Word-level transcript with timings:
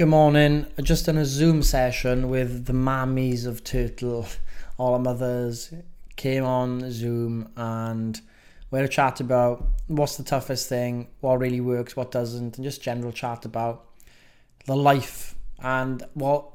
Good 0.00 0.08
morning. 0.08 0.64
Just 0.82 1.08
in 1.08 1.18
a 1.18 1.26
Zoom 1.26 1.62
session 1.62 2.30
with 2.30 2.64
the 2.64 2.72
mammies 2.72 3.44
of 3.44 3.62
Turtle. 3.62 4.26
All 4.78 4.94
our 4.94 4.98
mothers 4.98 5.74
came 6.16 6.42
on 6.42 6.90
Zoom 6.90 7.50
and 7.54 8.18
we 8.70 8.78
had 8.78 8.88
a 8.88 8.90
chat 8.90 9.20
about 9.20 9.62
what's 9.88 10.16
the 10.16 10.22
toughest 10.22 10.70
thing, 10.70 11.08
what 11.20 11.38
really 11.38 11.60
works, 11.60 11.96
what 11.96 12.10
doesn't, 12.10 12.56
and 12.56 12.64
just 12.64 12.80
general 12.80 13.12
chat 13.12 13.44
about 13.44 13.88
the 14.64 14.74
life 14.74 15.34
and 15.58 16.02
what 16.14 16.46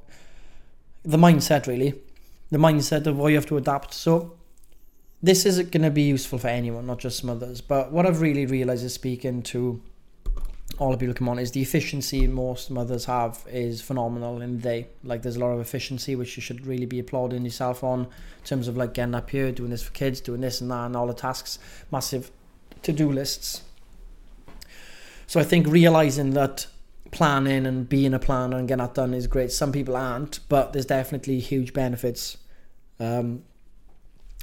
the 1.04 1.18
mindset 1.18 1.68
really, 1.68 1.94
the 2.50 2.58
mindset 2.58 3.06
of 3.06 3.16
what 3.16 3.28
you 3.28 3.36
have 3.36 3.46
to 3.46 3.58
adapt. 3.58 3.94
So 3.94 4.38
this 5.22 5.46
isn't 5.46 5.70
going 5.70 5.84
to 5.84 5.92
be 5.92 6.02
useful 6.02 6.40
for 6.40 6.48
anyone, 6.48 6.88
not 6.88 6.98
just 6.98 7.24
mothers. 7.24 7.62
But 7.62 7.92
what 7.92 8.08
I've 8.08 8.22
really 8.22 8.48
realized 8.48 8.84
is 8.84 8.96
speaking 8.96 9.44
to 9.44 9.84
all 10.78 10.92
the 10.92 10.98
people 10.98 11.14
come 11.14 11.30
on 11.30 11.40
is 11.40 11.52
the 11.52 11.62
efficiency 11.62 12.28
most 12.28 12.70
mothers 12.70 13.06
have 13.06 13.46
is 13.50 13.82
phenomenal 13.82 14.42
in 14.42 14.58
the 14.58 14.62
day. 14.62 14.88
Like 15.04 15.22
there's 15.22 15.38
a 15.38 15.40
lot 15.40 15.52
of 15.52 15.60
efficiency 15.60 16.16
which 16.16 16.36
you 16.36 16.42
should 16.42 16.66
really 16.66 16.86
be 16.86 17.00
applauding 17.00 17.46
yourself 17.46 17.84
on 17.84 18.02
in 18.02 18.44
terms 18.44 18.68
of 18.68 18.76
like 18.76 18.94
getting 18.94 19.16
up 19.16 19.30
here, 19.30 19.52
doing 19.52 19.70
this 19.70 19.84
for 19.84 19.92
kids, 19.92 20.20
doing 20.20 20.42
this 20.42 20.62
and 20.62 20.70
that 20.72 20.88
and 20.88 20.96
all 20.96 21.08
the 21.08 21.14
tasks, 21.14 21.60
massive 21.92 22.32
to 22.82 22.92
do 22.92 23.12
lists. 23.12 23.62
So 25.28 25.40
I 25.40 25.44
think 25.44 25.68
realizing 25.68 26.32
that 26.32 26.68
planning 27.12 27.66
and 27.66 27.88
being 27.88 28.14
a 28.14 28.20
planner 28.20 28.58
and 28.58 28.68
getting 28.68 28.86
that 28.86 28.94
done 28.94 29.14
is 29.14 29.28
great. 29.28 29.52
Some 29.52 29.72
people 29.72 29.96
aren't, 29.96 30.40
but 30.50 30.74
there's 30.74 30.86
definitely 30.86 31.40
huge 31.40 31.74
benefits 31.74 32.38
um, 33.00 33.44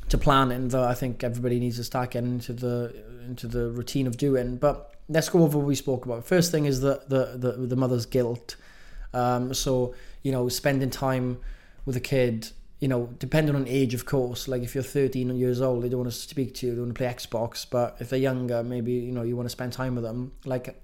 to 0.09 0.16
planning 0.16 0.69
that 0.69 0.83
I 0.83 0.95
think 0.95 1.23
everybody 1.23 1.61
needs 1.61 1.77
to 1.77 1.84
start 1.84 2.12
getting 2.12 2.33
into 2.34 2.52
the 2.52 2.95
into 3.27 3.47
the 3.47 3.70
routine 3.70 4.06
of 4.06 4.16
doing. 4.16 4.56
But 4.56 4.91
let's 5.09 5.29
go 5.29 5.42
over 5.42 5.59
what 5.59 5.66
we 5.66 5.74
spoke 5.74 6.05
about. 6.05 6.24
First 6.24 6.51
thing 6.51 6.65
is 6.65 6.80
the 6.80 7.02
the 7.09 7.37
the, 7.37 7.66
the 7.66 7.77
mother's 7.77 8.06
guilt. 8.06 8.56
Um, 9.15 9.55
so 9.55 9.95
you 10.23 10.33
know, 10.33 10.48
spending 10.48 10.91
time 10.91 11.38
with 11.84 11.97
a 11.97 12.01
kid, 12.01 12.51
you 12.78 12.89
know, 12.89 13.11
depending 13.19 13.55
on 13.55 13.67
age, 13.69 13.95
of 13.95 14.06
course. 14.06 14.48
Like 14.48 14.62
if 14.62 14.75
you're 14.75 14.84
13 14.84 15.36
years 15.36 15.61
old, 15.61 15.83
they 15.83 15.89
don't 15.89 16.00
want 16.00 16.12
to 16.12 16.17
speak 16.17 16.55
to 16.56 16.67
you, 16.67 16.75
they 16.75 16.80
want 16.80 16.95
to 16.95 16.98
play 16.98 17.08
Xbox. 17.08 17.67
But 17.69 17.97
if 18.00 18.11
they're 18.11 18.19
younger, 18.19 18.62
maybe 18.62 18.92
you 18.92 19.12
know 19.12 19.23
you 19.23 19.36
want 19.36 19.47
to 19.47 19.53
spend 19.53 19.73
time 19.73 19.95
with 19.95 20.05
them. 20.05 20.33
Like 20.45 20.80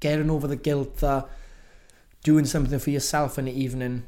getting 0.00 0.30
over 0.30 0.46
the 0.46 0.56
guilt 0.56 0.96
that 0.98 1.28
doing 2.24 2.44
something 2.44 2.78
for 2.78 2.90
yourself 2.90 3.38
in 3.38 3.46
the 3.46 3.52
evening 3.52 4.04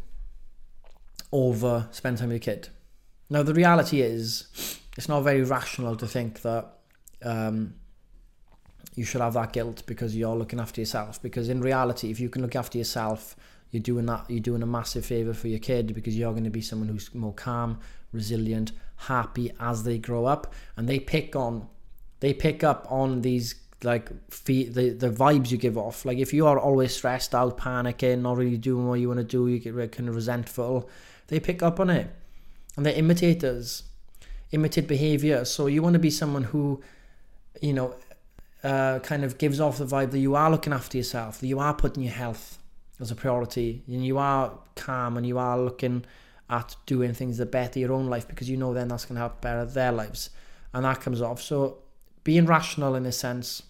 over 1.32 1.88
spend 1.90 2.18
time 2.18 2.28
with 2.28 2.46
your 2.46 2.54
kid. 2.54 2.68
Now 3.28 3.42
the 3.42 3.54
reality 3.54 4.00
is, 4.00 4.78
it's 4.96 5.08
not 5.08 5.22
very 5.22 5.42
rational 5.42 5.96
to 5.96 6.06
think 6.06 6.42
that. 6.42 6.70
Um, 7.22 7.74
you 8.94 9.04
should 9.04 9.20
have 9.20 9.34
that 9.34 9.52
guilt 9.52 9.82
because 9.86 10.16
you're 10.16 10.36
looking 10.36 10.60
after 10.60 10.80
yourself. 10.80 11.20
Because 11.22 11.48
in 11.48 11.60
reality, 11.60 12.10
if 12.10 12.20
you 12.20 12.28
can 12.28 12.42
look 12.42 12.56
after 12.56 12.78
yourself, 12.78 13.36
you're 13.70 13.82
doing 13.82 14.06
that. 14.06 14.30
You're 14.30 14.40
doing 14.40 14.62
a 14.62 14.66
massive 14.66 15.04
favor 15.04 15.34
for 15.34 15.48
your 15.48 15.58
kid 15.58 15.94
because 15.94 16.16
you're 16.16 16.32
going 16.32 16.44
to 16.44 16.50
be 16.50 16.60
someone 16.60 16.88
who's 16.88 17.12
more 17.14 17.32
calm, 17.32 17.80
resilient, 18.12 18.72
happy 18.96 19.50
as 19.58 19.82
they 19.82 19.98
grow 19.98 20.26
up, 20.26 20.52
and 20.76 20.88
they 20.88 21.00
pick 21.00 21.34
on, 21.34 21.68
they 22.20 22.32
pick 22.32 22.62
up 22.62 22.86
on 22.90 23.22
these 23.22 23.56
like 23.82 24.10
the 24.44 24.64
the 24.90 25.10
vibes 25.10 25.50
you 25.50 25.58
give 25.58 25.76
off. 25.76 26.04
Like 26.04 26.18
if 26.18 26.32
you 26.32 26.46
are 26.46 26.58
always 26.58 26.94
stressed 26.94 27.34
out, 27.34 27.58
panicking, 27.58 28.22
not 28.22 28.36
really 28.36 28.56
doing 28.56 28.88
what 28.88 29.00
you 29.00 29.08
want 29.08 29.18
to 29.18 29.24
do, 29.24 29.48
you 29.48 29.58
get 29.58 29.92
kind 29.92 30.08
of 30.08 30.14
resentful. 30.14 30.88
They 31.28 31.40
pick 31.40 31.62
up 31.62 31.80
on 31.80 31.90
it, 31.90 32.08
and 32.76 32.86
they're 32.86 32.94
imitators, 32.94 33.84
imitate 34.52 34.86
behavior. 34.86 35.44
So 35.44 35.66
you 35.66 35.82
want 35.82 35.94
to 35.94 35.98
be 35.98 36.10
someone 36.10 36.44
who, 36.44 36.82
you 37.60 37.72
know, 37.72 37.94
uh, 38.64 38.98
kind 39.00 39.24
of 39.24 39.36
gives 39.36 39.60
off 39.60 39.78
the 39.78 39.84
vibe 39.84 40.10
that 40.10 40.18
you 40.18 40.34
are 40.34 40.50
looking 40.50 40.72
after 40.72 40.96
yourself, 40.96 41.38
that 41.38 41.46
you 41.46 41.60
are 41.60 41.74
putting 41.74 42.02
your 42.02 42.14
health 42.14 42.58
as 42.98 43.10
a 43.10 43.14
priority, 43.14 43.82
and 43.86 44.04
you 44.04 44.16
are 44.18 44.58
calm 44.74 45.16
and 45.16 45.26
you 45.26 45.38
are 45.38 45.58
looking 45.58 46.04
at 46.48 46.74
doing 46.86 47.12
things 47.12 47.38
that 47.38 47.50
better 47.50 47.78
your 47.78 47.92
own 47.92 48.06
life 48.06 48.26
because 48.26 48.48
you 48.48 48.56
know 48.56 48.72
then 48.74 48.88
that's 48.88 49.04
going 49.04 49.16
to 49.16 49.20
help 49.20 49.40
better 49.40 49.66
their 49.66 49.92
lives, 49.92 50.30
and 50.72 50.84
that 50.84 51.00
comes 51.00 51.20
off. 51.20 51.42
So 51.42 51.78
being 52.24 52.46
rational 52.46 52.94
in 52.94 53.04
a 53.04 53.12
sense 53.12 53.62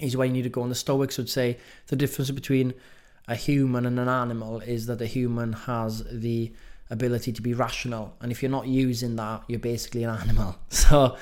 is 0.00 0.16
where 0.16 0.26
you 0.26 0.32
need 0.32 0.42
to 0.42 0.48
go. 0.48 0.62
And 0.62 0.70
the 0.70 0.76
Stoics 0.76 1.16
would 1.16 1.30
say 1.30 1.56
the 1.86 1.96
difference 1.96 2.30
between 2.30 2.74
a 3.28 3.36
human 3.36 3.86
and 3.86 4.00
an 4.00 4.08
animal 4.08 4.60
is 4.60 4.86
that 4.86 5.00
a 5.00 5.06
human 5.06 5.52
has 5.52 6.02
the 6.10 6.52
ability 6.90 7.32
to 7.32 7.42
be 7.42 7.54
rational, 7.54 8.16
and 8.20 8.32
if 8.32 8.42
you're 8.42 8.50
not 8.50 8.66
using 8.66 9.14
that, 9.14 9.44
you're 9.46 9.60
basically 9.60 10.02
an 10.02 10.18
animal. 10.22 10.56
So 10.70 11.16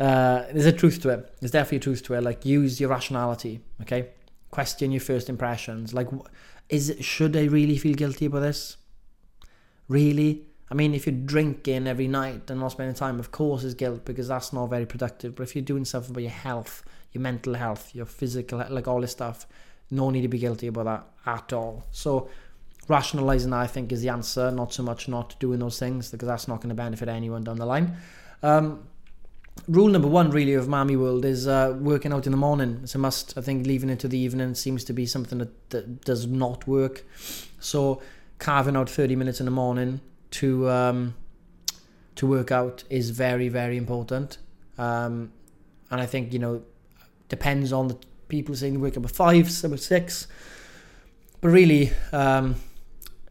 uh, 0.00 0.44
there's 0.52 0.66
a 0.66 0.72
truth 0.72 1.02
to 1.02 1.10
it. 1.10 1.36
There's 1.40 1.50
definitely 1.50 1.78
a 1.78 1.80
truth 1.80 2.02
to 2.04 2.14
it. 2.14 2.22
Like 2.22 2.44
use 2.44 2.80
your 2.80 2.90
rationality. 2.90 3.60
Okay, 3.82 4.10
question 4.50 4.92
your 4.92 5.00
first 5.00 5.28
impressions. 5.28 5.92
Like, 5.92 6.08
is 6.68 6.94
should 7.00 7.36
I 7.36 7.44
really 7.44 7.78
feel 7.78 7.94
guilty 7.94 8.26
about 8.26 8.40
this? 8.40 8.76
Really? 9.88 10.44
I 10.70 10.74
mean, 10.74 10.94
if 10.94 11.06
you're 11.06 11.14
drinking 11.14 11.86
every 11.86 12.08
night 12.08 12.50
and 12.50 12.60
not 12.60 12.72
spending 12.72 12.94
time, 12.94 13.18
of 13.18 13.32
course, 13.32 13.64
is 13.64 13.74
guilt 13.74 14.04
because 14.04 14.28
that's 14.28 14.52
not 14.52 14.66
very 14.66 14.84
productive. 14.84 15.34
But 15.34 15.44
if 15.44 15.56
you're 15.56 15.64
doing 15.64 15.84
something 15.84 16.10
about 16.10 16.22
your 16.22 16.30
health, 16.30 16.84
your 17.12 17.22
mental 17.22 17.54
health, 17.54 17.94
your 17.94 18.04
physical, 18.04 18.62
like 18.68 18.86
all 18.86 19.00
this 19.00 19.12
stuff, 19.12 19.46
no 19.90 20.10
need 20.10 20.22
to 20.22 20.28
be 20.28 20.38
guilty 20.38 20.66
about 20.66 20.84
that 20.84 21.06
at 21.26 21.52
all. 21.54 21.84
So, 21.90 22.28
rationalizing, 22.86 23.50
that, 23.50 23.60
I 23.60 23.66
think, 23.66 23.92
is 23.92 24.02
the 24.02 24.10
answer. 24.10 24.50
Not 24.50 24.74
so 24.74 24.82
much 24.82 25.08
not 25.08 25.36
doing 25.40 25.58
those 25.58 25.78
things 25.78 26.10
because 26.10 26.28
that's 26.28 26.48
not 26.48 26.56
going 26.56 26.68
to 26.68 26.74
benefit 26.74 27.08
anyone 27.08 27.44
down 27.44 27.56
the 27.56 27.66
line. 27.66 27.96
Um, 28.42 28.86
rule 29.66 29.88
number 29.88 30.08
one 30.08 30.30
really 30.30 30.54
of 30.54 30.68
Mammy 30.68 30.96
World 30.96 31.24
is 31.24 31.46
uh, 31.46 31.76
working 31.80 32.12
out 32.12 32.26
in 32.26 32.32
the 32.32 32.38
morning. 32.38 32.80
It's 32.82 32.94
a 32.94 32.98
must. 32.98 33.36
I 33.36 33.40
think 33.40 33.66
leaving 33.66 33.90
it 33.90 33.98
to 34.00 34.08
the 34.08 34.18
evening 34.18 34.54
seems 34.54 34.84
to 34.84 34.92
be 34.92 35.06
something 35.06 35.38
that, 35.38 35.70
that 35.70 36.04
does 36.04 36.26
not 36.26 36.66
work. 36.66 37.04
So 37.60 38.00
carving 38.38 38.76
out 38.76 38.88
30 38.88 39.16
minutes 39.16 39.40
in 39.40 39.46
the 39.46 39.52
morning 39.52 40.00
to 40.32 40.68
um, 40.68 41.14
to 42.16 42.26
work 42.26 42.50
out 42.52 42.84
is 42.90 43.10
very 43.10 43.48
very 43.48 43.76
important. 43.76 44.38
Um, 44.76 45.32
and 45.90 46.00
I 46.00 46.06
think 46.06 46.32
you 46.32 46.38
know 46.38 46.62
depends 47.28 47.72
on 47.72 47.88
the 47.88 47.96
people 48.28 48.54
saying 48.54 48.74
they 48.74 48.78
wake 48.78 48.96
up 48.96 49.04
at 49.04 49.10
five, 49.10 49.50
some 49.50 49.72
at 49.72 49.80
six. 49.80 50.26
But 51.40 51.48
really, 51.50 51.92
um, 52.12 52.56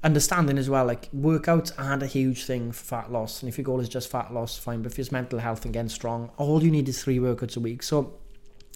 understanding 0.03 0.57
as 0.57 0.69
well, 0.69 0.85
like 0.85 1.11
workouts 1.11 1.71
aren't 1.77 2.03
a 2.03 2.07
huge 2.07 2.45
thing 2.45 2.71
for 2.71 2.83
fat 2.83 3.11
loss. 3.11 3.41
And 3.41 3.49
if 3.49 3.57
your 3.57 3.65
goal 3.65 3.79
is 3.79 3.89
just 3.89 4.09
fat 4.09 4.33
loss, 4.33 4.57
fine. 4.57 4.81
But 4.81 4.91
if 4.91 4.99
it's 4.99 5.11
mental 5.11 5.39
health 5.39 5.65
and 5.65 5.73
getting 5.73 5.89
strong, 5.89 6.31
all 6.37 6.63
you 6.63 6.71
need 6.71 6.87
is 6.87 7.03
three 7.03 7.17
workouts 7.19 7.57
a 7.57 7.59
week. 7.59 7.83
So 7.83 8.13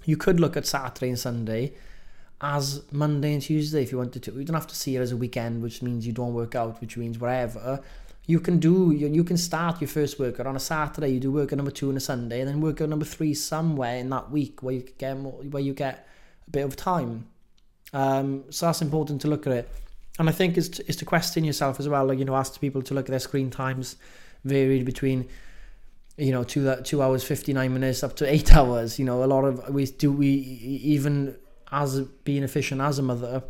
you 0.06 0.18
could 0.18 0.40
look 0.40 0.58
at 0.58 0.66
Saturday 0.66 1.10
and 1.10 1.20
Sunday 1.20 1.74
as 2.42 2.84
Monday 2.92 3.34
and 3.34 3.42
Tuesday 3.42 3.84
if 3.84 3.92
you 3.92 3.98
wanted 3.98 4.24
to. 4.24 4.32
You 4.32 4.44
don't 4.44 4.56
have 4.56 4.68
to 4.68 4.76
see 4.76 4.96
it 4.96 5.00
as 5.00 5.12
a 5.12 5.18
weekend, 5.18 5.62
which 5.62 5.82
means 5.82 6.08
you 6.08 6.14
don't 6.14 6.34
work 6.34 6.56
out, 6.56 6.82
which 6.82 6.98
means 6.98 7.20
whatever. 7.20 7.82
You 8.26 8.40
can 8.40 8.60
do 8.60 8.92
you, 8.92 9.08
you 9.08 9.24
can 9.24 9.38
start 9.38 9.82
your 9.82 9.88
first 9.88 10.20
workout 10.20 10.48
on 10.48 10.56
a 10.56 10.60
Saturday. 10.60 11.10
You 11.10 11.20
do 11.20 11.32
workout 11.32 11.58
number 11.58 11.72
two 11.72 11.90
on 11.90 11.98
a 11.98 12.00
Sunday, 12.00 12.40
and 12.40 12.50
then 12.50 12.62
workout 12.62 12.90
number 12.90 13.06
three 13.06 13.34
somewhere 13.34 13.98
in 13.98 14.10
that 14.10 14.32
week 14.32 14.64
where 14.64 14.76
you 14.76 14.86
get 14.98 15.18
more, 15.18 15.34
where 15.34 15.62
you 15.62 15.74
get 15.74 16.08
a 16.48 16.52
bit 16.52 16.66
of 16.66 16.76
time. 16.76 17.28
Um, 17.94 18.46
so 18.50 18.68
that's 18.68 18.82
important 18.82 19.22
to 19.22 19.28
look 19.28 19.46
at 19.46 19.54
it 19.54 19.70
and 20.20 20.30
I 20.30 20.32
think 20.32 20.58
is 20.58 20.70
to, 20.70 20.88
is 20.88 20.96
to 20.98 21.06
question 21.06 21.44
yourself 21.44 21.80
as 21.80 21.88
well. 21.88 22.06
Like 22.06 22.20
you 22.20 22.26
know, 22.26 22.36
ask 22.36 22.60
people 22.60 22.82
to 22.84 22.94
look 22.94 23.06
at 23.06 23.12
their 23.12 23.20
screen 23.20 23.50
times, 23.50 23.96
varied 24.44 24.86
between 24.86 25.28
you 26.18 26.32
know 26.32 26.44
two 26.44 26.64
that 26.64 26.86
two 26.86 27.02
hours 27.02 27.24
fifty 27.24 27.54
nine 27.54 27.74
minutes 27.74 28.04
up 28.04 28.16
to 28.18 28.32
eight 28.32 28.54
hours. 28.56 29.00
You 29.00 29.06
know, 29.06 29.24
a 29.24 29.26
lot 29.26 29.46
of 29.46 29.70
we 29.70 29.86
do 29.86 30.12
we 30.12 30.30
even 30.30 31.38
as 31.72 32.02
being 32.02 32.44
efficient 32.44 32.82
as 32.82 33.00
a 33.00 33.02
mother, 33.02 33.44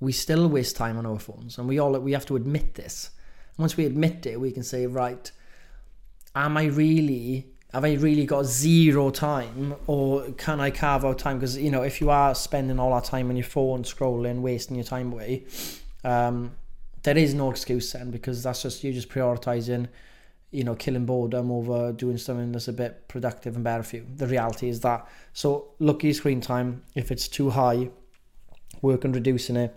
we 0.00 0.12
still 0.12 0.48
waste 0.48 0.76
time 0.76 0.96
on 0.96 1.04
our 1.04 1.18
phones, 1.18 1.58
and 1.58 1.68
we 1.68 1.78
all 1.78 1.98
we 1.98 2.12
have 2.12 2.26
to 2.26 2.36
admit 2.36 2.74
this. 2.74 3.10
Once 3.56 3.76
we 3.76 3.84
admit 3.84 4.24
it, 4.24 4.40
we 4.40 4.52
can 4.52 4.62
say, 4.62 4.86
right, 4.86 5.32
am 6.36 6.56
I 6.56 6.66
really 6.66 7.48
have 7.72 7.84
I 7.84 7.94
really 7.94 8.24
got 8.24 8.46
zero 8.46 9.10
time 9.10 9.74
or 9.86 10.30
can 10.32 10.58
I 10.58 10.70
carve 10.70 11.04
out 11.04 11.18
time? 11.18 11.38
Because, 11.38 11.58
you 11.58 11.70
know, 11.70 11.82
if 11.82 12.00
you 12.00 12.08
are 12.08 12.34
spending 12.34 12.78
all 12.78 12.94
that 12.94 13.04
time 13.04 13.28
on 13.28 13.36
your 13.36 13.44
phone, 13.44 13.82
scrolling, 13.82 14.40
wasting 14.40 14.76
your 14.76 14.84
time 14.84 15.12
away, 15.12 15.44
um, 16.02 16.52
there 17.02 17.18
is 17.18 17.34
no 17.34 17.50
excuse 17.50 17.92
then 17.92 18.10
because 18.10 18.42
that's 18.42 18.62
just, 18.62 18.82
you're 18.82 18.94
just 18.94 19.10
prioritizing, 19.10 19.86
you 20.50 20.64
know, 20.64 20.74
killing 20.74 21.04
boredom 21.04 21.50
over 21.50 21.92
doing 21.92 22.16
something 22.16 22.52
that's 22.52 22.68
a 22.68 22.72
bit 22.72 23.06
productive 23.06 23.54
and 23.54 23.64
better 23.64 23.82
for 23.82 23.96
you. 23.96 24.06
The 24.16 24.26
reality 24.26 24.70
is 24.70 24.80
that. 24.80 25.06
So 25.34 25.72
look 25.78 25.98
at 25.98 26.04
your 26.04 26.14
screen 26.14 26.40
time. 26.40 26.82
If 26.94 27.12
it's 27.12 27.28
too 27.28 27.50
high, 27.50 27.90
work 28.80 29.04
on 29.04 29.12
reducing 29.12 29.56
it. 29.56 29.74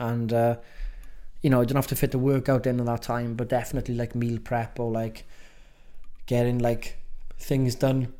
And, 0.00 0.32
uh, 0.32 0.56
you 1.42 1.50
know, 1.50 1.60
you 1.60 1.66
don't 1.66 1.76
have 1.76 1.86
to 1.86 1.96
fit 1.96 2.10
the 2.10 2.18
workout 2.18 2.66
in 2.66 2.80
at 2.80 2.86
that 2.86 3.02
time, 3.02 3.34
but 3.34 3.48
definitely 3.48 3.94
like 3.94 4.16
meal 4.16 4.40
prep 4.40 4.80
or 4.80 4.90
like, 4.90 5.24
getting 6.26 6.58
like 6.58 6.98
things 7.38 7.74
done 7.74 8.12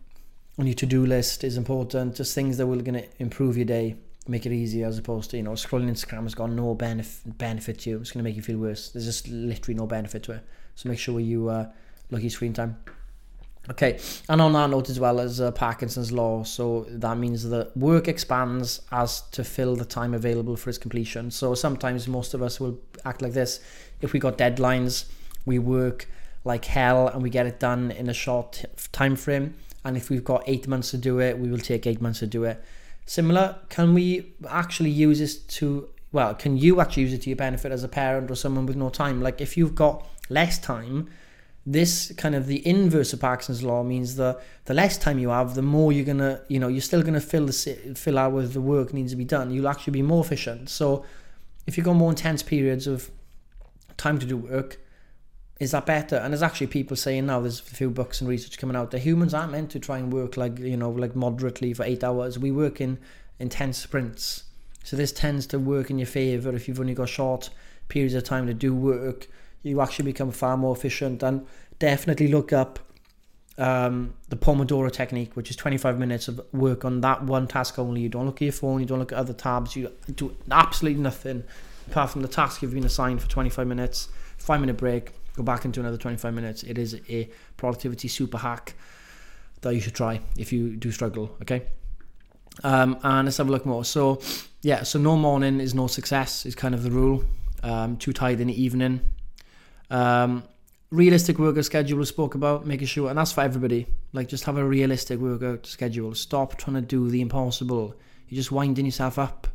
on 0.58 0.66
your 0.66 0.74
to-do 0.74 1.04
list 1.04 1.44
is 1.44 1.56
important. 1.56 2.16
Just 2.16 2.34
things 2.34 2.56
that 2.56 2.66
will 2.66 2.80
going 2.80 3.02
to 3.02 3.08
improve 3.18 3.56
your 3.56 3.66
day 3.66 3.96
make 4.28 4.46
it 4.46 4.52
easier 4.52 4.86
as 4.86 4.98
opposed 4.98 5.30
to 5.30 5.36
you 5.36 5.42
know 5.44 5.52
scrolling 5.52 5.88
instagram 5.88 6.24
has 6.24 6.34
got 6.34 6.50
no 6.50 6.74
benefit 6.74 7.38
benefit 7.38 7.80
to 7.80 7.90
you. 7.90 8.00
It's 8.00 8.10
going 8.10 8.24
to 8.24 8.28
make 8.28 8.36
you 8.36 8.42
feel 8.42 8.58
worse. 8.58 8.90
There's 8.90 9.04
just 9.04 9.28
literally 9.28 9.74
no 9.74 9.86
benefit 9.86 10.22
to 10.24 10.32
it. 10.32 10.44
So 10.74 10.88
make 10.88 10.98
sure 10.98 11.20
you 11.20 11.48
uh, 11.48 11.70
look 12.10 12.20
at 12.20 12.24
your 12.24 12.30
screen 12.30 12.52
time. 12.52 12.76
Okay, 13.68 13.98
and 14.28 14.40
on 14.40 14.52
that 14.52 14.70
note 14.70 14.88
as 14.90 15.00
well 15.00 15.18
as 15.18 15.40
uh, 15.40 15.50
Parkinson's 15.50 16.12
law, 16.12 16.44
so 16.44 16.86
that 16.88 17.18
means 17.18 17.48
that 17.48 17.76
work 17.76 18.06
expands 18.06 18.80
as 18.92 19.22
to 19.32 19.42
fill 19.42 19.74
the 19.74 19.84
time 19.84 20.14
available 20.14 20.56
for 20.56 20.70
its 20.70 20.78
completion. 20.78 21.32
So 21.32 21.52
sometimes 21.56 22.06
most 22.06 22.32
of 22.32 22.42
us 22.42 22.60
will 22.60 22.78
act 23.04 23.22
like 23.22 23.32
this. 23.32 23.58
If 24.00 24.12
we 24.12 24.20
got 24.20 24.38
deadlines, 24.38 25.06
we 25.46 25.58
work 25.58 26.08
like 26.46 26.64
hell 26.64 27.08
and 27.08 27.22
we 27.22 27.28
get 27.28 27.44
it 27.44 27.58
done 27.58 27.90
in 27.90 28.08
a 28.08 28.14
short 28.14 28.64
time 28.92 29.16
frame. 29.16 29.54
And 29.84 29.96
if 29.96 30.08
we've 30.08 30.24
got 30.24 30.44
eight 30.46 30.66
months 30.66 30.92
to 30.92 30.96
do 30.96 31.20
it, 31.20 31.38
we 31.38 31.50
will 31.50 31.58
take 31.58 31.86
eight 31.86 32.00
months 32.00 32.20
to 32.20 32.26
do 32.26 32.44
it. 32.44 32.64
Similar, 33.04 33.56
can 33.68 33.94
we 33.94 34.32
actually 34.48 34.90
use 34.90 35.18
this 35.18 35.36
to 35.58 35.88
well, 36.12 36.34
can 36.34 36.56
you 36.56 36.80
actually 36.80 37.02
use 37.02 37.12
it 37.12 37.22
to 37.22 37.30
your 37.30 37.36
benefit 37.36 37.72
as 37.72 37.84
a 37.84 37.88
parent 37.88 38.30
or 38.30 38.36
someone 38.36 38.64
with 38.64 38.76
no 38.76 38.88
time? 38.88 39.20
Like 39.20 39.40
if 39.40 39.56
you've 39.56 39.74
got 39.74 40.06
less 40.30 40.58
time, 40.58 41.10
this 41.66 42.12
kind 42.16 42.36
of 42.36 42.46
the 42.46 42.66
inverse 42.66 43.12
of 43.12 43.20
Parkinson's 43.20 43.64
law 43.64 43.82
means 43.82 44.14
that 44.16 44.40
the 44.66 44.74
less 44.74 44.96
time 44.96 45.18
you 45.18 45.30
have, 45.30 45.56
the 45.56 45.62
more 45.62 45.92
you're 45.92 46.04
gonna, 46.04 46.40
you 46.46 46.60
know, 46.60 46.68
you're 46.68 46.80
still 46.80 47.02
gonna 47.02 47.20
fill 47.20 47.46
the 47.46 47.94
fill 47.96 48.18
out 48.18 48.32
with 48.32 48.52
the 48.52 48.60
work 48.60 48.94
needs 48.94 49.10
to 49.10 49.16
be 49.16 49.24
done. 49.24 49.50
You'll 49.50 49.68
actually 49.68 49.94
be 49.94 50.02
more 50.02 50.24
efficient. 50.24 50.70
So, 50.70 51.04
if 51.66 51.76
you've 51.76 51.84
got 51.84 51.94
more 51.94 52.10
intense 52.10 52.44
periods 52.44 52.86
of 52.86 53.10
time 53.96 54.20
to 54.20 54.26
do 54.26 54.36
work, 54.36 54.78
is 55.58 55.70
that 55.70 55.86
better? 55.86 56.16
And 56.16 56.32
there's 56.32 56.42
actually 56.42 56.66
people 56.66 56.96
saying 56.96 57.26
now 57.26 57.40
there's 57.40 57.60
a 57.60 57.64
few 57.64 57.90
books 57.90 58.20
and 58.20 58.28
research 58.28 58.58
coming 58.58 58.76
out 58.76 58.90
that 58.90 59.00
humans 59.00 59.32
aren't 59.32 59.52
meant 59.52 59.70
to 59.70 59.78
try 59.78 59.98
and 59.98 60.12
work 60.12 60.36
like 60.36 60.58
you 60.58 60.76
know 60.76 60.90
like 60.90 61.16
moderately 61.16 61.72
for 61.72 61.84
eight 61.84 62.04
hours. 62.04 62.38
We 62.38 62.50
work 62.50 62.80
in 62.80 62.98
intense 63.38 63.78
sprints. 63.78 64.44
So 64.84 64.96
this 64.96 65.12
tends 65.12 65.46
to 65.48 65.58
work 65.58 65.90
in 65.90 65.98
your 65.98 66.06
favour 66.06 66.54
if 66.54 66.68
you've 66.68 66.78
only 66.78 66.94
got 66.94 67.08
short 67.08 67.50
periods 67.88 68.14
of 68.14 68.24
time 68.24 68.46
to 68.46 68.54
do 68.54 68.74
work 68.74 69.28
you 69.66 69.80
actually 69.80 70.04
become 70.04 70.30
far 70.30 70.56
more 70.56 70.74
efficient. 70.74 71.22
And 71.22 71.46
definitely 71.78 72.28
look 72.28 72.52
up 72.52 72.78
um, 73.58 74.14
the 74.28 74.36
Pomodoro 74.36 74.90
technique, 74.92 75.34
which 75.34 75.50
is 75.50 75.56
25 75.56 75.98
minutes 75.98 76.28
of 76.28 76.40
work 76.52 76.84
on 76.84 77.00
that 77.00 77.24
one 77.24 77.46
task 77.46 77.78
only. 77.78 78.00
You 78.00 78.08
don't 78.08 78.26
look 78.26 78.36
at 78.36 78.42
your 78.42 78.52
phone, 78.52 78.80
you 78.80 78.86
don't 78.86 78.98
look 78.98 79.12
at 79.12 79.18
other 79.18 79.32
tabs, 79.32 79.76
you 79.76 79.90
do 80.14 80.36
absolutely 80.50 81.02
nothing 81.02 81.44
apart 81.88 82.10
from 82.10 82.22
the 82.22 82.28
task 82.28 82.62
you've 82.62 82.74
been 82.74 82.84
assigned 82.84 83.22
for 83.22 83.28
25 83.28 83.66
minutes, 83.66 84.08
five 84.38 84.60
minute 84.60 84.76
break, 84.76 85.12
go 85.36 85.42
back 85.42 85.64
into 85.64 85.80
another 85.80 85.96
25 85.96 86.34
minutes. 86.34 86.62
It 86.62 86.78
is 86.78 87.00
a 87.08 87.28
productivity 87.56 88.08
super 88.08 88.38
hack 88.38 88.74
that 89.60 89.74
you 89.74 89.80
should 89.80 89.94
try 89.94 90.20
if 90.36 90.52
you 90.52 90.76
do 90.76 90.90
struggle, 90.90 91.36
okay? 91.42 91.62
Um, 92.64 92.98
and 93.02 93.26
let's 93.26 93.36
have 93.36 93.48
a 93.48 93.52
look 93.52 93.66
more. 93.66 93.84
So, 93.84 94.20
yeah, 94.62 94.82
so 94.82 94.98
no 94.98 95.16
morning 95.16 95.60
is 95.60 95.74
no 95.74 95.86
success, 95.86 96.46
is 96.46 96.54
kind 96.54 96.74
of 96.74 96.82
the 96.82 96.90
rule. 96.90 97.24
Um, 97.62 97.96
too 97.96 98.12
tired 98.12 98.40
in 98.40 98.48
the 98.48 98.62
evening, 98.62 99.00
um, 99.90 100.44
realistic 100.90 101.38
workout 101.38 101.64
schedule 101.64 101.98
we 101.98 102.04
spoke 102.04 102.34
about, 102.34 102.66
making 102.66 102.86
sure, 102.86 103.08
and 103.08 103.18
that's 103.18 103.32
for 103.32 103.40
everybody. 103.40 103.86
Like, 104.12 104.28
just 104.28 104.44
have 104.44 104.56
a 104.56 104.64
realistic 104.64 105.18
workout 105.18 105.66
schedule. 105.66 106.14
Stop 106.14 106.58
trying 106.58 106.76
to 106.76 106.82
do 106.82 107.08
the 107.08 107.20
impossible. 107.20 107.94
You're 108.28 108.36
just 108.36 108.52
winding 108.52 108.84
yourself 108.84 109.18
up. 109.18 109.48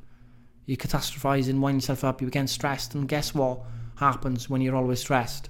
You're 0.65 0.77
catastrophizing, 0.77 1.59
winding 1.59 1.79
yourself 1.79 2.03
up. 2.03 2.21
You 2.21 2.29
get 2.29 2.49
stressed, 2.49 2.95
and 2.95 3.07
guess 3.07 3.33
what 3.33 3.61
happens 3.95 4.49
when 4.49 4.61
you're 4.61 4.75
always 4.75 4.99
stressed? 4.99 5.49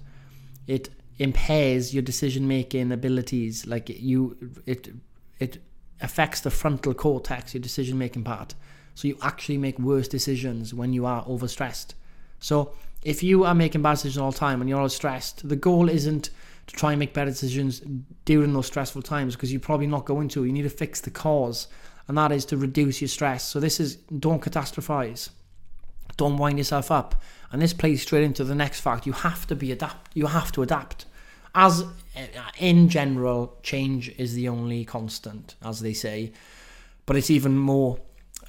It 0.67 0.89
impairs 1.19 1.93
your 1.93 2.03
decision 2.03 2.47
making 2.47 2.91
abilities. 2.91 3.67
Like 3.67 3.89
you, 3.89 4.37
it 4.65 4.89
it 5.39 5.57
affects 6.01 6.41
the 6.41 6.51
frontal 6.51 6.93
cortex, 6.93 7.53
your 7.53 7.61
decision 7.61 7.97
making 7.97 8.23
part. 8.23 8.55
So 8.95 9.07
you 9.07 9.17
actually 9.21 9.57
make 9.57 9.79
worse 9.79 10.07
decisions 10.07 10.73
when 10.73 10.93
you 10.93 11.05
are 11.05 11.23
overstressed. 11.25 11.93
So 12.39 12.73
if 13.03 13.23
you 13.23 13.43
are 13.45 13.55
making 13.55 13.81
bad 13.81 13.93
decisions 13.93 14.17
all 14.17 14.31
the 14.31 14.37
time 14.37 14.61
and 14.61 14.69
you're 14.69 14.79
all 14.79 14.89
stressed, 14.89 15.47
the 15.47 15.55
goal 15.55 15.89
isn't 15.89 16.29
to 16.67 16.75
try 16.75 16.91
and 16.91 16.99
make 16.99 17.13
better 17.13 17.31
decisions 17.31 17.81
during 18.25 18.53
those 18.53 18.67
stressful 18.67 19.01
times 19.01 19.35
because 19.35 19.51
you're 19.51 19.59
probably 19.59 19.87
not 19.87 20.05
going 20.05 20.27
to. 20.29 20.45
You 20.45 20.53
need 20.53 20.63
to 20.63 20.69
fix 20.69 21.01
the 21.01 21.11
cause, 21.11 21.67
and 22.07 22.17
that 22.17 22.31
is 22.31 22.45
to 22.45 22.57
reduce 22.57 23.01
your 23.01 23.07
stress. 23.07 23.43
So 23.43 23.59
this 23.59 23.79
is 23.79 23.95
don't 23.95 24.41
catastrophize, 24.41 25.29
don't 26.17 26.37
wind 26.37 26.57
yourself 26.57 26.91
up, 26.91 27.21
and 27.51 27.61
this 27.61 27.73
plays 27.73 28.01
straight 28.01 28.23
into 28.23 28.43
the 28.43 28.55
next 28.55 28.79
fact. 28.79 29.05
You 29.05 29.13
have 29.13 29.45
to 29.47 29.55
be 29.55 29.71
adapt. 29.71 30.15
You 30.15 30.27
have 30.27 30.51
to 30.53 30.61
adapt. 30.61 31.05
As 31.53 31.83
in 32.57 32.87
general, 32.87 33.57
change 33.61 34.09
is 34.17 34.33
the 34.33 34.47
only 34.47 34.85
constant, 34.85 35.55
as 35.63 35.81
they 35.81 35.93
say, 35.93 36.31
but 37.05 37.17
it's 37.17 37.29
even 37.29 37.57
more 37.57 37.99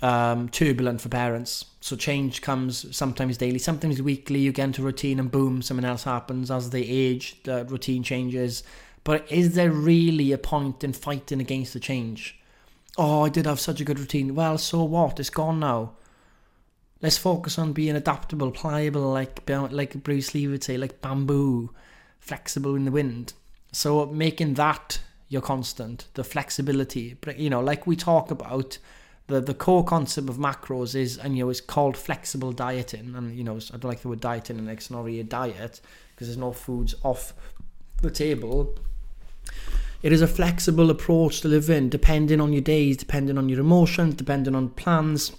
um, 0.03 0.49
turbulent 0.49 1.01
for 1.01 1.09
parents. 1.09 1.65
So 1.81 1.97
change 1.97 2.43
comes 2.43 2.95
sometimes 2.97 3.39
daily, 3.39 3.59
sometimes 3.59 4.01
weekly. 4.01 4.41
You 4.41 4.53
get 4.53 4.65
into 4.65 4.83
routine 4.83 5.19
and 5.19 5.31
boom, 5.31 5.63
something 5.63 5.85
else 5.85 6.05
happens 6.05 6.51
as 6.51 6.71
they 6.71 6.83
age. 6.83 7.43
The 7.43 7.65
routine 7.65 8.03
changes. 8.03 8.63
But 9.05 9.31
is 9.31 9.55
there 9.55 9.71
really 9.71 10.31
a 10.31 10.39
point 10.39 10.85
in 10.85 10.93
fighting 10.93 11.41
against 11.41 11.73
the 11.73 11.81
change? 11.81 12.39
Oh, 12.97 13.25
I 13.25 13.31
did 13.31 13.47
have 13.47 13.59
such 13.59 13.81
a 13.81 13.85
good 13.85 13.99
routine. 13.99 14.35
Well, 14.35 14.59
so 14.59 14.85
what? 14.85 15.19
It's 15.19 15.31
gone 15.31 15.61
now. 15.61 15.93
Let's 17.03 17.19
focus 17.19 17.59
on 17.59 17.73
being 17.73 17.97
adaptable, 17.97 18.53
pliable, 18.53 19.11
like 19.11 19.49
like 19.49 20.03
Bruce 20.03 20.35
Lee 20.35 20.47
would 20.47 20.65
say, 20.65 20.79
like 20.79 21.03
bamboo, 21.03 21.71
flexible 22.21 22.77
in 22.77 22.85
the 22.85 22.93
wind. 22.93 23.35
So 23.73 24.07
making 24.07 24.55
that 24.55 25.01
your 25.29 25.43
constant, 25.43 26.07
the 26.15 26.23
flexibility. 26.23 27.17
But 27.21 27.39
you 27.39 27.51
know, 27.51 27.61
like 27.61 27.87
we 27.87 27.97
talk 27.97 28.31
about 28.31 28.79
the 29.27 29.41
the 29.41 29.55
core 29.55 29.85
concept 29.85 30.29
of 30.29 30.37
macros 30.37 30.95
is 30.95 31.17
and 31.17 31.37
you 31.37 31.45
know 31.45 31.51
it's 31.51 31.61
called 31.61 31.97
flexible 31.97 32.53
dieting 32.53 33.15
and 33.15 33.37
you 33.37 33.45
know 33.45 33.57
I 33.57 33.77
don't 33.77 33.85
like 33.85 34.03
the 34.03 34.09
word 34.09 34.21
dieting 34.21 34.59
and 34.59 34.69
it's 34.69 34.91
not 34.91 35.05
really 35.05 35.21
a 35.21 35.25
diet 35.25 35.81
because 36.11 36.29
there's 36.29 36.37
no 36.37 36.53
foods 36.53 36.95
off 37.03 37.33
the 38.01 38.11
table 38.11 38.75
it 40.03 40.13
is 40.13 40.23
a 40.23 40.27
flexible 40.27 40.91
approach 40.91 41.41
to 41.43 41.49
live 41.49 41.71
in 41.71 41.89
depending 41.89 42.41
on 42.41 42.53
your 42.53 42.63
days 42.63 42.97
depending 42.97 43.39
on 43.39 43.49
your 43.49 43.61
emotions 43.61 44.15
depending 44.15 44.55
on 44.55 44.71
plans 44.71 45.33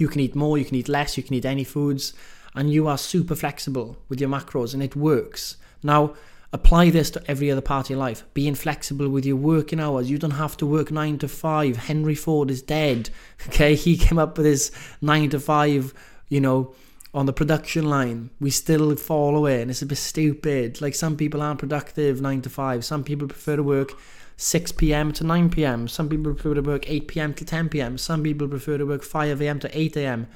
you 0.00 0.08
can 0.08 0.20
eat 0.20 0.34
more 0.34 0.58
you 0.58 0.64
can 0.64 0.76
eat 0.76 0.88
less 0.88 1.16
you 1.16 1.22
can 1.22 1.34
eat 1.34 1.44
any 1.44 1.64
foods 1.64 2.12
and 2.54 2.72
you 2.72 2.88
are 2.88 2.98
super 2.98 3.34
flexible 3.34 3.96
with 4.08 4.20
your 4.20 4.30
macros 4.30 4.74
and 4.74 4.82
it 4.82 4.96
works 4.96 5.56
now 5.82 6.14
Apply 6.52 6.90
this 6.90 7.10
to 7.10 7.22
every 7.30 7.48
other 7.48 7.60
part 7.60 7.86
of 7.86 7.90
your 7.90 7.98
life. 8.00 8.24
Being 8.34 8.56
flexible 8.56 9.08
with 9.08 9.24
your 9.24 9.36
working 9.36 9.78
hours. 9.78 10.10
You 10.10 10.18
don't 10.18 10.32
have 10.32 10.56
to 10.56 10.66
work 10.66 10.90
nine 10.90 11.16
to 11.18 11.28
five. 11.28 11.76
Henry 11.76 12.16
Ford 12.16 12.50
is 12.50 12.62
dead. 12.62 13.10
Okay, 13.46 13.74
he 13.74 13.96
came 13.96 14.18
up 14.18 14.36
with 14.36 14.46
his 14.46 14.70
nine 15.00 15.30
to 15.30 15.40
five, 15.40 15.94
you 16.28 16.40
know, 16.40 16.74
on 17.14 17.26
the 17.26 17.32
production 17.32 17.88
line. 17.88 18.30
We 18.38 18.50
still 18.50 18.94
fall 18.96 19.36
away, 19.36 19.62
and 19.62 19.70
it's 19.70 19.82
a 19.82 19.86
bit 19.86 19.96
stupid. 19.96 20.80
Like 20.80 20.94
some 20.94 21.16
people 21.16 21.40
aren't 21.40 21.60
productive 21.60 22.20
nine 22.20 22.42
to 22.42 22.50
five. 22.50 22.84
Some 22.84 23.02
people 23.02 23.28
prefer 23.28 23.56
to 23.56 23.62
work 23.62 23.92
6 24.40 24.72
p.m. 24.72 25.12
to 25.12 25.22
9 25.22 25.50
p.m. 25.50 25.86
Some 25.86 26.08
people 26.08 26.32
prefer 26.32 26.54
to 26.54 26.62
work 26.62 26.88
8 26.88 27.08
p.m. 27.08 27.34
to 27.34 27.44
10 27.44 27.68
p.m. 27.68 27.98
Some 27.98 28.22
people 28.22 28.48
prefer 28.48 28.78
to 28.78 28.86
work 28.86 29.02
5 29.02 29.42
a.m. 29.42 29.60
to 29.60 29.78
8 29.78 29.96
a.m. 29.98 30.28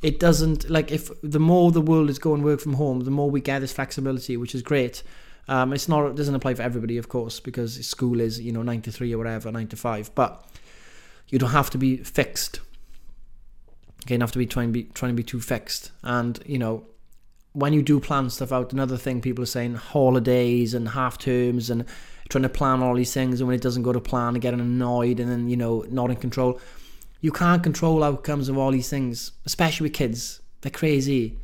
It 0.00 0.18
doesn't 0.18 0.70
like 0.70 0.90
if 0.90 1.10
the 1.22 1.38
more 1.38 1.70
the 1.70 1.82
world 1.82 2.08
is 2.08 2.18
going 2.18 2.42
work 2.42 2.60
from 2.60 2.74
home, 2.74 3.00
the 3.00 3.10
more 3.10 3.30
we 3.30 3.42
get 3.42 3.58
this 3.58 3.72
flexibility, 3.72 4.38
which 4.38 4.54
is 4.54 4.62
great. 4.62 5.02
Um, 5.48 5.74
it's 5.74 5.86
not 5.86 6.06
it 6.06 6.16
doesn't 6.16 6.34
apply 6.34 6.54
for 6.54 6.62
everybody, 6.62 6.96
of 6.96 7.10
course, 7.10 7.40
because 7.40 7.86
school 7.86 8.20
is 8.20 8.40
you 8.40 8.52
know 8.52 8.62
nine 8.62 8.80
to 8.82 8.90
three 8.90 9.12
or 9.12 9.18
whatever, 9.18 9.52
nine 9.52 9.68
to 9.68 9.76
five. 9.76 10.10
But 10.14 10.42
you 11.28 11.38
don't 11.38 11.50
have 11.50 11.68
to 11.70 11.78
be 11.78 11.98
fixed. 11.98 12.60
Okay, 14.04 14.14
you 14.14 14.18
don't 14.18 14.22
have 14.22 14.32
to 14.32 14.38
be 14.38 14.46
trying 14.46 14.68
to 14.68 14.72
be 14.72 14.84
trying 14.84 15.12
to 15.12 15.16
be 15.16 15.22
too 15.22 15.40
fixed. 15.40 15.90
And 16.02 16.42
you 16.46 16.56
know, 16.56 16.86
when 17.52 17.74
you 17.74 17.82
do 17.82 18.00
plan 18.00 18.30
stuff 18.30 18.50
out, 18.50 18.72
another 18.72 18.96
thing 18.96 19.20
people 19.20 19.42
are 19.42 19.46
saying 19.46 19.74
holidays 19.74 20.72
and 20.72 20.88
half 20.88 21.18
terms 21.18 21.68
and 21.68 21.84
trying 22.32 22.42
to 22.42 22.48
plan 22.48 22.82
all 22.82 22.94
these 22.94 23.14
things, 23.14 23.40
and 23.40 23.46
when 23.48 23.54
it 23.54 23.62
doesn't 23.62 23.82
go 23.82 23.92
to 23.92 24.00
plan, 24.00 24.34
getting 24.34 24.60
annoyed 24.60 25.20
and 25.20 25.30
then 25.30 25.48
you 25.48 25.56
know 25.56 25.84
not 25.90 26.10
in 26.10 26.16
control. 26.16 26.60
You 27.20 27.30
can't 27.30 27.62
control 27.62 28.02
outcomes 28.02 28.48
of 28.48 28.58
all 28.58 28.72
these 28.72 28.90
things, 28.90 29.32
especially 29.46 29.84
with 29.84 29.94
kids. 29.94 30.40
They're 30.62 30.72
crazy. 30.72 31.38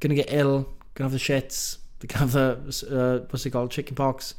Gonna 0.00 0.16
get 0.16 0.32
ill. 0.32 0.68
Gonna 0.94 1.10
have 1.10 1.12
the 1.12 1.18
shits 1.18 1.78
they 2.06 2.18
have 2.18 2.32
the 2.32 2.58
uh, 2.90 3.26
what's 3.30 3.46
it 3.46 3.50
called, 3.50 3.70
chicken 3.70 3.94
pox. 3.94 4.34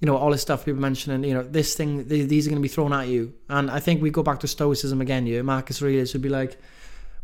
You 0.00 0.06
know 0.06 0.16
all 0.16 0.30
this 0.30 0.42
stuff 0.42 0.64
people 0.64 0.80
mentioning. 0.80 1.24
You 1.24 1.34
know 1.34 1.42
this 1.42 1.74
thing, 1.74 2.08
these 2.08 2.46
are 2.46 2.50
to 2.50 2.60
be 2.60 2.68
thrown 2.68 2.92
at 2.92 3.08
you. 3.08 3.34
And 3.48 3.70
I 3.70 3.80
think 3.80 4.02
we 4.02 4.10
go 4.10 4.22
back 4.22 4.40
to 4.40 4.48
stoicism 4.48 5.00
again. 5.00 5.26
You, 5.26 5.42
Marcus 5.42 5.82
Aurelius 5.82 6.12
would 6.14 6.22
be 6.22 6.28
like, 6.28 6.58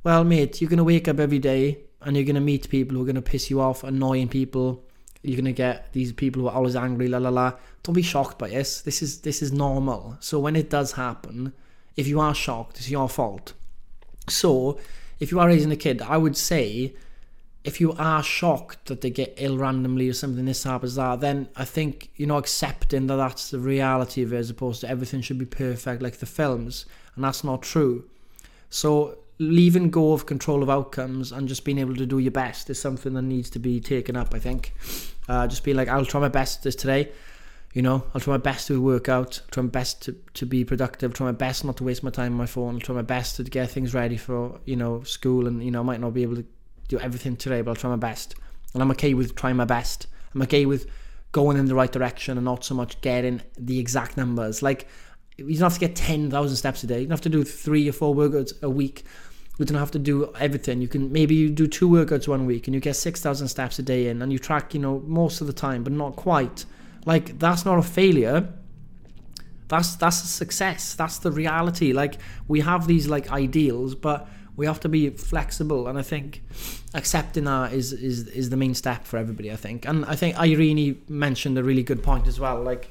"Well, 0.04 0.24
mate, 0.24 0.60
you're 0.60 0.70
to 0.78 0.84
wake 0.84 1.08
up 1.08 1.18
every 1.18 1.38
day 1.38 1.78
and 2.02 2.16
you're 2.16 2.26
to 2.34 2.40
meet 2.40 2.68
people 2.68 2.96
who 2.96 3.08
are 3.08 3.12
to 3.12 3.22
piss 3.22 3.50
you 3.50 3.60
off, 3.60 3.82
annoying 3.82 4.28
people. 4.28 4.84
You're 5.22 5.42
to 5.42 5.52
get 5.52 5.92
these 5.92 6.12
people 6.12 6.42
who 6.42 6.48
are 6.48 6.54
always 6.54 6.76
angry, 6.76 7.08
la 7.08 7.18
la 7.18 7.30
la. 7.30 7.52
Don't 7.82 7.94
be 7.94 8.02
shocked 8.02 8.38
by 8.38 8.48
this. 8.48 8.80
This 8.82 9.02
is 9.02 9.20
this 9.22 9.42
is 9.42 9.52
normal. 9.52 10.16
So 10.20 10.38
when 10.38 10.56
it 10.56 10.70
does 10.70 10.92
happen, 10.92 11.52
if 11.96 12.06
you 12.06 12.20
are 12.20 12.34
shocked, 12.34 12.78
it's 12.78 12.90
your 12.90 13.08
fault. 13.08 13.52
So 14.28 14.78
if 15.18 15.30
you 15.30 15.40
are 15.40 15.48
raising 15.48 15.72
a 15.72 15.76
kid, 15.76 16.02
I 16.02 16.16
would 16.16 16.36
say 16.36 16.94
if 17.66 17.80
you 17.80 17.92
are 17.98 18.22
shocked 18.22 18.86
that 18.86 19.00
they 19.00 19.10
get 19.10 19.34
ill 19.38 19.58
randomly 19.58 20.08
or 20.08 20.12
something 20.12 20.44
this 20.44 20.62
happens 20.62 20.94
that 20.94 21.20
then 21.20 21.48
i 21.56 21.64
think 21.64 22.10
you 22.14 22.24
know 22.24 22.36
accepting 22.36 23.08
that 23.08 23.16
that's 23.16 23.50
the 23.50 23.58
reality 23.58 24.22
of 24.22 24.32
it 24.32 24.36
as 24.36 24.48
opposed 24.48 24.80
to 24.80 24.88
everything 24.88 25.20
should 25.20 25.36
be 25.38 25.44
perfect 25.44 26.00
like 26.00 26.18
the 26.18 26.26
films 26.26 26.86
and 27.16 27.24
that's 27.24 27.42
not 27.42 27.62
true 27.62 28.04
so 28.70 29.18
leaving 29.38 29.90
go 29.90 30.12
of 30.12 30.26
control 30.26 30.62
of 30.62 30.70
outcomes 30.70 31.32
and 31.32 31.48
just 31.48 31.64
being 31.64 31.78
able 31.78 31.94
to 31.94 32.06
do 32.06 32.18
your 32.18 32.30
best 32.30 32.70
is 32.70 32.80
something 32.80 33.14
that 33.14 33.22
needs 33.22 33.50
to 33.50 33.58
be 33.58 33.80
taken 33.80 34.16
up 34.16 34.34
i 34.34 34.38
think 34.38 34.72
uh, 35.28 35.46
just 35.46 35.62
be 35.64 35.74
like 35.74 35.88
i'll 35.88 36.06
try 36.06 36.20
my 36.20 36.28
best 36.28 36.62
this 36.62 36.74
today 36.76 37.10
You 37.76 37.82
know, 37.82 38.04
I'll 38.14 38.22
try 38.22 38.32
my 38.32 38.38
best 38.38 38.68
to 38.68 38.80
work 38.80 39.06
out, 39.10 39.42
try 39.50 39.62
my 39.62 39.68
best 39.68 40.00
to, 40.04 40.16
to 40.32 40.46
be 40.46 40.64
productive, 40.64 41.12
try 41.12 41.26
my 41.26 41.32
best 41.32 41.62
not 41.62 41.76
to 41.76 41.84
waste 41.84 42.02
my 42.02 42.08
time 42.08 42.32
on 42.32 42.38
my 42.38 42.46
phone, 42.46 42.76
I'll 42.76 42.80
try 42.80 42.94
my 42.94 43.02
best 43.02 43.36
to 43.36 43.44
get 43.44 43.70
things 43.70 43.92
ready 43.92 44.16
for, 44.16 44.58
you 44.64 44.76
know, 44.76 45.02
school 45.02 45.46
and, 45.46 45.62
you 45.62 45.70
know, 45.70 45.80
I 45.80 45.82
might 45.82 46.00
not 46.00 46.14
be 46.14 46.22
able 46.22 46.36
to 46.36 46.44
do 46.88 46.98
everything 47.00 47.36
today, 47.36 47.60
but 47.60 47.72
I'll 47.72 47.76
try 47.76 47.90
my 47.90 47.96
best. 47.96 48.34
And 48.72 48.82
I'm 48.82 48.90
okay 48.92 49.12
with 49.12 49.34
trying 49.34 49.56
my 49.56 49.66
best. 49.66 50.06
I'm 50.34 50.40
okay 50.40 50.64
with 50.64 50.86
going 51.32 51.58
in 51.58 51.66
the 51.66 51.74
right 51.74 51.92
direction 51.92 52.38
and 52.38 52.46
not 52.46 52.64
so 52.64 52.74
much 52.74 52.98
getting 53.02 53.42
the 53.58 53.78
exact 53.78 54.16
numbers. 54.16 54.62
Like, 54.62 54.88
you 55.38 55.54
don't 55.54 55.70
have 55.70 55.74
to 55.74 55.80
get 55.80 55.94
10,000 55.94 56.56
steps 56.56 56.82
a 56.82 56.86
day. 56.86 57.00
You 57.00 57.06
don't 57.06 57.12
have 57.12 57.20
to 57.22 57.28
do 57.28 57.44
three 57.44 57.88
or 57.88 57.92
four 57.92 58.14
workouts 58.14 58.60
a 58.62 58.70
week. 58.70 59.04
You 59.58 59.64
don't 59.64 59.78
have 59.78 59.90
to 59.92 59.98
do 59.98 60.32
everything. 60.38 60.80
You 60.80 60.88
can 60.88 61.12
maybe 61.12 61.34
you 61.34 61.50
do 61.50 61.66
two 61.66 61.88
workouts 61.88 62.28
one 62.28 62.46
week 62.46 62.66
and 62.66 62.74
you 62.74 62.80
get 62.80 62.96
6,000 62.96 63.48
steps 63.48 63.78
a 63.78 63.82
day 63.82 64.08
in 64.08 64.22
and 64.22 64.32
you 64.32 64.38
track, 64.38 64.74
you 64.74 64.80
know, 64.80 65.00
most 65.06 65.40
of 65.40 65.46
the 65.46 65.52
time, 65.52 65.82
but 65.82 65.92
not 65.92 66.16
quite. 66.16 66.64
Like 67.04 67.38
that's 67.38 67.64
not 67.64 67.78
a 67.78 67.82
failure. 67.82 68.52
That's 69.68 69.96
that's 69.96 70.22
a 70.22 70.26
success. 70.26 70.94
That's 70.94 71.18
the 71.18 71.32
reality. 71.32 71.92
Like 71.92 72.18
we 72.48 72.60
have 72.60 72.86
these 72.86 73.08
like 73.08 73.30
ideals, 73.30 73.94
but 73.94 74.28
we 74.56 74.66
have 74.66 74.80
to 74.80 74.88
be 74.88 75.10
flexible 75.10 75.86
and 75.86 75.98
I 75.98 76.02
think 76.02 76.42
accepting 76.94 77.44
that 77.44 77.72
is 77.72 77.92
is 77.92 78.26
is 78.28 78.50
the 78.50 78.56
main 78.56 78.74
step 78.74 79.04
for 79.04 79.16
everybody, 79.16 79.50
I 79.52 79.56
think. 79.56 79.86
And 79.86 80.04
I 80.04 80.16
think 80.16 80.38
Irene 80.38 81.02
mentioned 81.08 81.58
a 81.58 81.64
really 81.64 81.82
good 81.82 82.02
point 82.02 82.26
as 82.26 82.38
well. 82.38 82.62
Like 82.62 82.90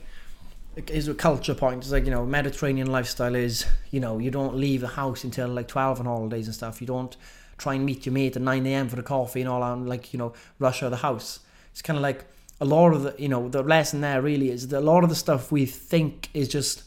is 0.88 1.08
a 1.08 1.14
culture 1.14 1.56
point. 1.56 1.84
It's 1.84 1.92
like, 1.92 2.06
you 2.06 2.12
know, 2.12 2.26
Mediterranean 2.26 2.92
lifestyle 2.92 3.36
is, 3.36 3.66
you 3.92 4.00
know, 4.00 4.20
you 4.20 4.32
don't 4.32 4.56
leave 4.56 4.82
the 4.82 4.88
house 4.88 5.24
until 5.24 5.48
like 5.48 5.68
12 5.68 6.02
on 6.02 6.06
holidays 6.06 6.48
and 6.48 6.56
stuff. 6.56 6.82
You 6.82 6.88
don't 6.88 7.16
try 7.58 7.76
and 7.76 7.86
meet 7.86 8.06
your 8.06 8.14
mate 8.14 8.36
at 8.36 8.42
9 8.42 8.66
a.m. 8.66 8.90
for 8.90 9.00
a 9.00 9.04
coffee 9.04 9.42
and 9.42 9.50
all 9.50 9.64
and 9.64 9.88
like, 9.88 10.14
you 10.14 10.20
know, 10.20 10.34
rush 10.60 10.84
out 10.84 10.88
of 10.88 10.92
the 10.92 10.98
house. 10.98 11.40
It's 11.72 11.82
kind 11.82 11.98
of 11.98 12.04
like 12.04 12.26
a 12.62 12.66
lot 12.66 12.94
of 12.94 13.04
the 13.04 13.16
you 13.18 13.28
know 13.28 13.50
the 13.50 13.62
lesson 13.62 14.02
there 14.02 14.22
really 14.22 14.50
is 14.50 14.70
that 14.70 14.80
a 14.80 14.80
lot 14.80 15.04
of 15.04 15.10
the 15.10 15.16
stuff 15.16 15.52
we 15.52 15.66
think 15.66 16.30
is 16.34 16.48
just 16.48 16.84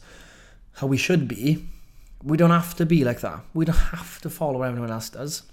how 0.73 0.87
we 0.87 0.97
should 0.97 1.27
be 1.27 1.67
we 2.23 2.37
don't 2.37 2.49
have 2.49 2.75
to 2.75 2.85
be 2.85 3.03
like 3.03 3.21
that 3.21 3.39
we 3.53 3.65
don't 3.65 3.75
have 3.75 4.19
to 4.21 4.29
follow 4.29 4.59
what 4.59 4.67
everyone 4.67 4.91
else 4.91 5.09
does 5.09 5.43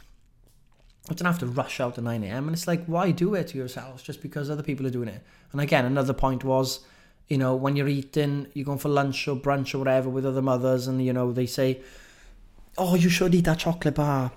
we 1.09 1.15
don't 1.15 1.27
have 1.27 1.39
to 1.39 1.47
rush 1.47 1.81
out 1.81 1.99
at 1.99 2.05
9am 2.05 2.39
and 2.39 2.51
it's 2.51 2.67
like 2.67 2.85
why 2.87 3.11
do 3.11 3.35
it 3.35 3.49
to 3.49 3.59
yourselves 3.59 4.03
just 4.03 4.23
because 4.23 4.51
other 4.51 4.63
people 4.63 4.87
are 4.87 4.91
doing 4.91 5.09
it 5.09 5.23
and 5.53 5.61
again 5.61 5.85
another 5.85 6.15
point 6.15 6.43
was 6.45 6.81
you 7.29 7.37
know 7.37 7.55
when 7.55 7.77
you're 7.77 7.89
eating 7.89 8.47
you're 8.55 8.65
going 8.65 8.79
for 8.79 8.89
lunch 8.89 9.27
or 9.29 9.37
brunch 9.37 9.75
or 9.75 9.79
whatever 9.79 10.09
with 10.09 10.25
other 10.25 10.43
mothers 10.43 10.87
and 10.87 11.05
you 11.05 11.13
know 11.13 11.33
they 11.33 11.47
say 11.47 11.81
oh 12.79 12.95
you 12.95 13.09
should 13.09 13.35
eat 13.35 13.45
that 13.45 13.59
chocolate 13.59 13.95
bar. 13.95 14.33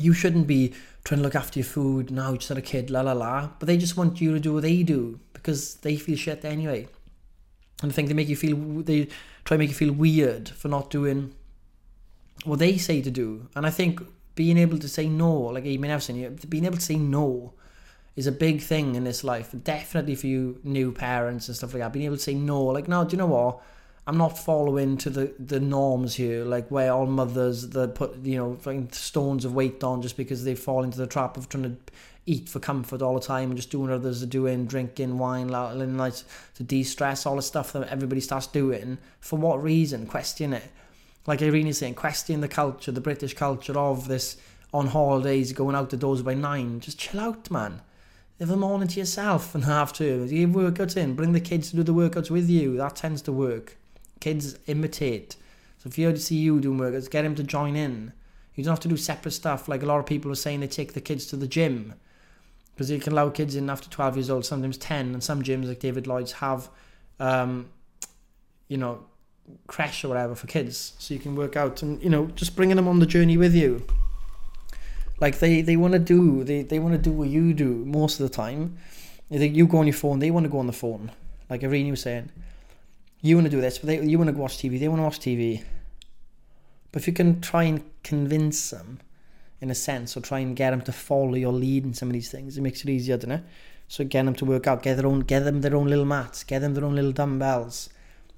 You 0.00 0.12
shouldn't 0.12 0.46
be 0.46 0.74
trying 1.04 1.18
to 1.18 1.22
look 1.22 1.34
after 1.34 1.58
your 1.58 1.66
food 1.66 2.10
now 2.10 2.34
just 2.36 2.50
not 2.50 2.58
a 2.58 2.62
kid 2.62 2.90
la 2.90 3.02
la 3.02 3.12
la. 3.12 3.50
But 3.58 3.66
they 3.66 3.76
just 3.76 3.96
want 3.96 4.20
you 4.20 4.32
to 4.32 4.40
do 4.40 4.54
what 4.54 4.62
they 4.62 4.82
do 4.82 5.20
because 5.32 5.76
they 5.76 5.96
feel 5.96 6.16
shit 6.16 6.44
anyway. 6.44 6.88
And 7.82 7.90
I 7.90 7.94
think 7.94 8.08
they 8.08 8.14
make 8.14 8.28
you 8.28 8.36
feel 8.36 8.56
they 8.82 9.06
try 9.44 9.56
to 9.56 9.58
make 9.58 9.68
you 9.68 9.74
feel 9.74 9.92
weird 9.92 10.48
for 10.48 10.68
not 10.68 10.90
doing 10.90 11.34
what 12.44 12.58
they 12.58 12.78
say 12.78 13.02
to 13.02 13.10
do. 13.10 13.48
And 13.54 13.66
I 13.66 13.70
think 13.70 14.00
being 14.34 14.56
able 14.56 14.78
to 14.78 14.88
say 14.88 15.06
no 15.08 15.32
like 15.32 15.66
I've 15.66 16.02
seen 16.02 16.36
being 16.48 16.64
able 16.64 16.78
to 16.78 16.82
say 16.82 16.96
no 16.96 17.52
is 18.16 18.26
a 18.26 18.32
big 18.32 18.60
thing 18.60 18.94
in 18.94 19.04
this 19.04 19.24
life 19.24 19.54
definitely 19.64 20.14
for 20.14 20.26
you 20.26 20.60
new 20.64 20.92
parents 20.92 21.48
and 21.48 21.56
stuff 21.56 21.72
like 21.72 21.82
that 21.82 21.92
being 21.92 22.04
able 22.04 22.16
to 22.16 22.22
say 22.22 22.34
no 22.34 22.62
like 22.62 22.88
no 22.88 23.04
do 23.04 23.12
you 23.12 23.18
know 23.18 23.26
what 23.26 23.60
I'm 24.04 24.18
not 24.18 24.36
following 24.36 24.96
to 24.98 25.10
the, 25.10 25.32
the 25.38 25.60
norms 25.60 26.16
here, 26.16 26.44
like 26.44 26.68
where 26.70 26.92
all 26.92 27.06
mothers 27.06 27.68
that 27.70 27.94
put 27.94 28.16
you 28.24 28.36
know 28.36 28.88
stones 28.90 29.44
of 29.44 29.54
weight 29.54 29.84
on 29.84 30.02
just 30.02 30.16
because 30.16 30.42
they 30.44 30.56
fall 30.56 30.82
into 30.82 30.98
the 30.98 31.06
trap 31.06 31.36
of 31.36 31.48
trying 31.48 31.62
to 31.62 31.76
eat 32.26 32.48
for 32.48 32.58
comfort 32.58 33.02
all 33.02 33.14
the 33.14 33.20
time 33.20 33.50
and 33.50 33.56
just 33.56 33.70
doing 33.70 33.88
what 33.88 33.94
others 33.94 34.22
are 34.22 34.26
doing, 34.26 34.66
drinking 34.66 35.18
wine, 35.18 35.48
like 35.48 36.14
to 36.54 36.62
de-stress, 36.62 37.26
all 37.26 37.36
the 37.36 37.42
stuff 37.42 37.72
that 37.72 37.88
everybody 37.88 38.20
starts 38.20 38.46
doing. 38.46 38.98
For 39.20 39.38
what 39.38 39.62
reason? 39.62 40.06
Question 40.06 40.52
it. 40.52 40.70
Like 41.26 41.42
Irene 41.42 41.68
is 41.68 41.78
saying, 41.78 41.94
question 41.94 42.40
the 42.40 42.48
culture, 42.48 42.92
the 42.92 43.00
British 43.00 43.34
culture 43.34 43.76
of 43.76 44.08
this 44.08 44.36
on 44.72 44.88
holidays, 44.88 45.52
going 45.52 45.76
out 45.76 45.90
the 45.90 45.96
doors 45.96 46.22
by 46.22 46.34
nine. 46.34 46.80
Just 46.80 46.98
chill 46.98 47.20
out, 47.20 47.50
man. 47.50 47.80
Have 48.42 48.58
morning 48.58 48.88
to 48.88 48.98
yourself 48.98 49.54
and 49.54 49.64
half 49.64 49.92
two. 49.92 50.26
Give 50.26 50.50
workouts 50.50 50.96
in. 50.96 51.14
Bring 51.14 51.32
the 51.32 51.38
kids 51.38 51.70
to 51.70 51.76
do 51.76 51.84
the 51.84 51.94
workouts 51.94 52.28
with 52.28 52.50
you. 52.50 52.76
That 52.76 52.96
tends 52.96 53.22
to 53.22 53.32
work 53.32 53.76
kids 54.18 54.58
imitate. 54.66 55.36
So 55.78 55.86
if 55.86 55.96
you 55.96 56.16
see 56.16 56.34
you 56.36 56.58
doing 56.58 56.76
workouts, 56.76 57.08
get 57.08 57.24
him 57.24 57.36
to 57.36 57.44
join 57.44 57.76
in. 57.76 58.12
You 58.56 58.64
don't 58.64 58.72
have 58.72 58.80
to 58.80 58.88
do 58.88 58.96
separate 58.96 59.30
stuff. 59.30 59.68
Like 59.68 59.84
a 59.84 59.86
lot 59.86 60.00
of 60.00 60.06
people 60.06 60.28
are 60.32 60.34
saying, 60.34 60.58
they 60.58 60.66
take 60.66 60.94
the 60.94 61.00
kids 61.00 61.26
to 61.26 61.36
the 61.36 61.46
gym 61.46 61.94
because 62.74 62.90
you 62.90 62.98
can 62.98 63.12
allow 63.12 63.30
kids 63.30 63.54
in 63.54 63.70
after 63.70 63.88
12 63.88 64.16
years 64.16 64.28
old, 64.28 64.44
sometimes 64.44 64.76
10. 64.76 65.12
And 65.12 65.22
some 65.22 65.44
gyms 65.44 65.68
like 65.68 65.78
David 65.78 66.08
Lloyd's 66.08 66.32
have, 66.32 66.68
um, 67.20 67.70
you 68.66 68.76
know, 68.76 69.04
crèche 69.68 70.04
or 70.04 70.08
whatever 70.08 70.34
for 70.34 70.48
kids, 70.48 70.94
so 70.98 71.14
you 71.14 71.20
can 71.20 71.36
work 71.36 71.56
out 71.56 71.82
and 71.82 72.02
you 72.02 72.08
know 72.08 72.26
just 72.34 72.54
bringing 72.54 72.76
them 72.76 72.88
on 72.88 73.00
the 73.00 73.06
journey 73.06 73.36
with 73.36 73.54
you. 73.54 73.84
Like 75.22 75.38
they 75.38 75.62
they 75.62 75.76
want 75.76 75.92
to 75.92 76.00
do 76.00 76.42
they 76.42 76.62
they 76.62 76.80
want 76.80 76.94
to 76.94 76.98
do 76.98 77.12
what 77.12 77.28
you 77.28 77.54
do 77.54 77.84
most 77.86 78.18
of 78.18 78.28
the 78.28 78.36
time. 78.36 78.76
You 79.30 79.68
go 79.68 79.78
on 79.78 79.86
your 79.86 79.94
phone, 79.94 80.18
they 80.18 80.32
want 80.32 80.44
to 80.44 80.50
go 80.50 80.58
on 80.58 80.66
the 80.66 80.72
phone. 80.72 81.12
Like 81.48 81.62
Irene 81.62 81.90
was 81.90 82.02
saying, 82.02 82.30
you 83.20 83.36
want 83.36 83.46
to 83.46 83.50
do 83.50 83.60
this, 83.60 83.78
but 83.78 83.86
they, 83.86 84.04
you 84.04 84.18
want 84.18 84.30
to 84.30 84.36
watch 84.36 84.58
TV, 84.58 84.80
they 84.80 84.88
want 84.88 84.98
to 84.98 85.04
watch 85.04 85.20
TV. 85.20 85.62
But 86.90 87.02
if 87.02 87.06
you 87.06 87.14
can 87.14 87.40
try 87.40 87.62
and 87.62 87.82
convince 88.02 88.70
them, 88.70 88.98
in 89.60 89.70
a 89.70 89.74
sense, 89.74 90.16
or 90.16 90.20
try 90.20 90.40
and 90.40 90.56
get 90.56 90.70
them 90.70 90.82
to 90.82 90.92
follow 90.92 91.34
your 91.34 91.52
lead 91.52 91.84
in 91.84 91.94
some 91.94 92.08
of 92.08 92.14
these 92.14 92.30
things, 92.30 92.58
it 92.58 92.62
makes 92.62 92.82
it 92.82 92.90
easier, 92.90 93.16
doesn't 93.16 93.30
it? 93.30 93.44
So 93.86 94.04
get 94.04 94.24
them 94.24 94.34
to 94.34 94.44
work 94.44 94.66
out, 94.66 94.82
get 94.82 94.96
their 94.96 95.06
own, 95.06 95.20
get 95.20 95.44
them 95.44 95.60
their 95.60 95.76
own 95.76 95.86
little 95.86 96.04
mats, 96.04 96.42
get 96.42 96.58
them 96.58 96.74
their 96.74 96.84
own 96.84 96.96
little 96.96 97.12
dumbbells. 97.12 97.88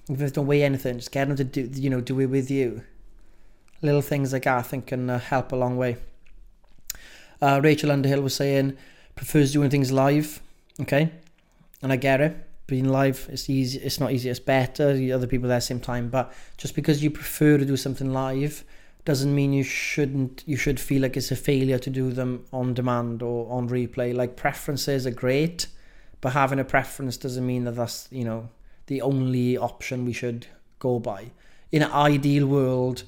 If 0.09 0.19
they 0.19 0.29
don't 0.29 0.47
weigh 0.47 0.63
anything, 0.63 0.99
just 0.99 1.13
get 1.13 1.29
them 1.29 1.37
to 1.39 1.45
do, 1.45 1.63
you 1.81 1.89
know, 1.89 2.03
do 2.03 2.21
it 2.21 2.27
with 2.27 2.51
you. 2.51 2.83
Little 3.81 4.03
things 4.03 4.35
like 4.35 4.45
that, 4.45 4.59
I 4.59 4.63
think, 4.63 4.87
can 4.89 5.09
uh, 5.09 5.19
help 5.19 5.51
a 5.51 5.57
long 5.57 5.77
way. 5.79 5.97
Uh, 7.45 7.61
Rachel 7.63 7.93
Underhill 7.93 8.23
was 8.23 8.35
saying 8.35 8.79
prefers 9.17 9.53
doing 9.53 9.69
things 9.69 9.93
live, 9.93 10.41
okay, 10.81 11.11
and 11.83 11.93
I 11.93 11.97
get 11.97 12.23
it. 12.23 12.35
Being 12.67 12.89
live 12.89 13.29
it's 13.31 13.51
easy 13.51 13.79
it's 13.81 14.01
not 14.01 14.11
easy 14.11 14.31
it's 14.31 14.41
better 14.41 14.95
The 14.95 15.13
other 15.13 15.27
people 15.27 15.51
there 15.51 15.61
same 15.61 15.81
time. 15.81 16.09
But 16.09 16.33
just 16.57 16.75
because 16.75 17.03
you 17.03 17.11
prefer 17.11 17.59
to 17.59 17.67
do 17.67 17.77
something 17.77 18.11
live 18.11 18.65
doesn't 19.05 19.35
mean 19.35 19.53
you 19.53 19.63
shouldn't 19.63 20.43
you 20.47 20.57
should 20.57 20.81
feel 20.81 21.03
like 21.03 21.19
it's 21.19 21.31
a 21.31 21.37
failure 21.37 21.79
to 21.79 21.91
do 21.91 22.11
them 22.11 22.47
on 22.51 22.73
demand 22.73 23.23
or 23.23 23.53
on 23.53 23.69
replay. 23.69 24.15
Like 24.15 24.37
preferences 24.37 25.07
are 25.07 25.11
great 25.11 25.67
but 26.23 26.33
having 26.33 26.59
a 26.59 26.65
preference 26.65 27.19
doesn't 27.19 27.47
mean 27.47 27.65
that 27.65 27.77
that's 27.77 28.09
you 28.11 28.25
know 28.25 28.49
the 28.87 29.03
only 29.03 29.59
option 29.59 30.07
we 30.07 30.15
should 30.15 30.47
go 30.79 30.99
by. 30.99 31.33
In 31.71 31.83
an 31.83 31.93
ideal 31.93 32.47
world 32.47 33.03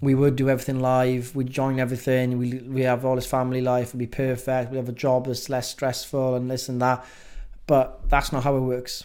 we 0.00 0.14
would 0.14 0.36
do 0.36 0.50
everything 0.50 0.80
live 0.80 1.34
we'd 1.34 1.50
join 1.50 1.80
everything 1.80 2.38
we, 2.38 2.54
we 2.60 2.82
have 2.82 3.04
all 3.04 3.14
this 3.14 3.26
family 3.26 3.60
life 3.60 3.88
it'd 3.88 3.98
be 3.98 4.06
perfect 4.06 4.70
we 4.70 4.76
have 4.76 4.88
a 4.88 4.92
job 4.92 5.26
that's 5.26 5.48
less 5.48 5.70
stressful 5.70 6.34
and 6.34 6.50
this 6.50 6.68
and 6.68 6.82
that 6.82 7.04
but 7.66 8.08
that's 8.08 8.32
not 8.32 8.44
how 8.44 8.56
it 8.56 8.60
works. 8.60 9.04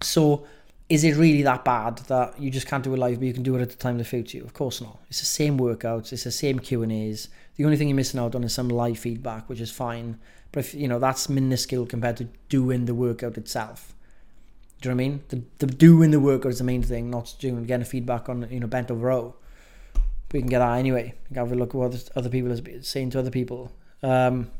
So, 0.00 0.46
is 0.88 1.04
it 1.04 1.16
really 1.16 1.42
that 1.42 1.64
bad 1.64 1.98
that 2.08 2.38
you 2.38 2.50
just 2.50 2.66
can't 2.66 2.84
do 2.84 2.92
it 2.92 2.98
live, 2.98 3.18
but 3.18 3.26
you 3.26 3.32
can 3.32 3.42
do 3.42 3.56
it 3.56 3.62
at 3.62 3.70
the 3.70 3.76
time 3.76 3.98
that 3.98 4.04
suits 4.04 4.34
you? 4.34 4.44
Of 4.44 4.52
course 4.52 4.80
not. 4.80 4.98
It's 5.08 5.20
the 5.20 5.26
same 5.26 5.58
workouts, 5.58 6.12
it's 6.12 6.24
the 6.24 6.30
same 6.30 6.58
Q 6.58 6.82
and 6.82 6.92
A's. 6.92 7.28
The 7.56 7.64
only 7.64 7.76
thing 7.76 7.88
you're 7.88 7.96
missing 7.96 8.20
out 8.20 8.34
on 8.34 8.44
is 8.44 8.54
some 8.54 8.68
live 8.68 8.98
feedback, 8.98 9.48
which 9.48 9.60
is 9.60 9.70
fine. 9.70 10.18
But 10.50 10.60
if 10.60 10.74
you 10.74 10.88
know 10.88 10.98
that's 10.98 11.28
minuscule 11.28 11.86
compared 11.86 12.18
to 12.18 12.28
doing 12.48 12.84
the 12.84 12.94
workout 12.94 13.38
itself. 13.38 13.94
Do 14.80 14.88
you 14.88 14.94
know 14.94 14.96
what 14.96 15.04
I 15.04 15.08
mean? 15.08 15.22
The, 15.28 15.42
the 15.58 15.66
doing 15.66 16.10
the 16.10 16.20
workout 16.20 16.52
is 16.52 16.58
the 16.58 16.64
main 16.64 16.82
thing, 16.82 17.08
not 17.08 17.34
doing 17.38 17.64
getting 17.64 17.86
feedback 17.86 18.28
on 18.28 18.46
you 18.50 18.60
know 18.60 18.66
bent 18.66 18.90
over 18.90 19.06
row. 19.06 19.34
We 20.32 20.40
can 20.40 20.48
get 20.48 20.60
that 20.60 20.78
anyway. 20.78 21.14
We 21.24 21.34
can 21.34 21.36
have 21.36 21.52
a 21.52 21.54
look 21.54 21.70
at 21.70 21.74
what 21.74 22.10
other 22.16 22.30
people 22.30 22.52
are 22.52 22.82
saying 22.82 23.10
to 23.10 23.18
other 23.18 23.30
people. 23.30 23.70
Um, 24.02 24.50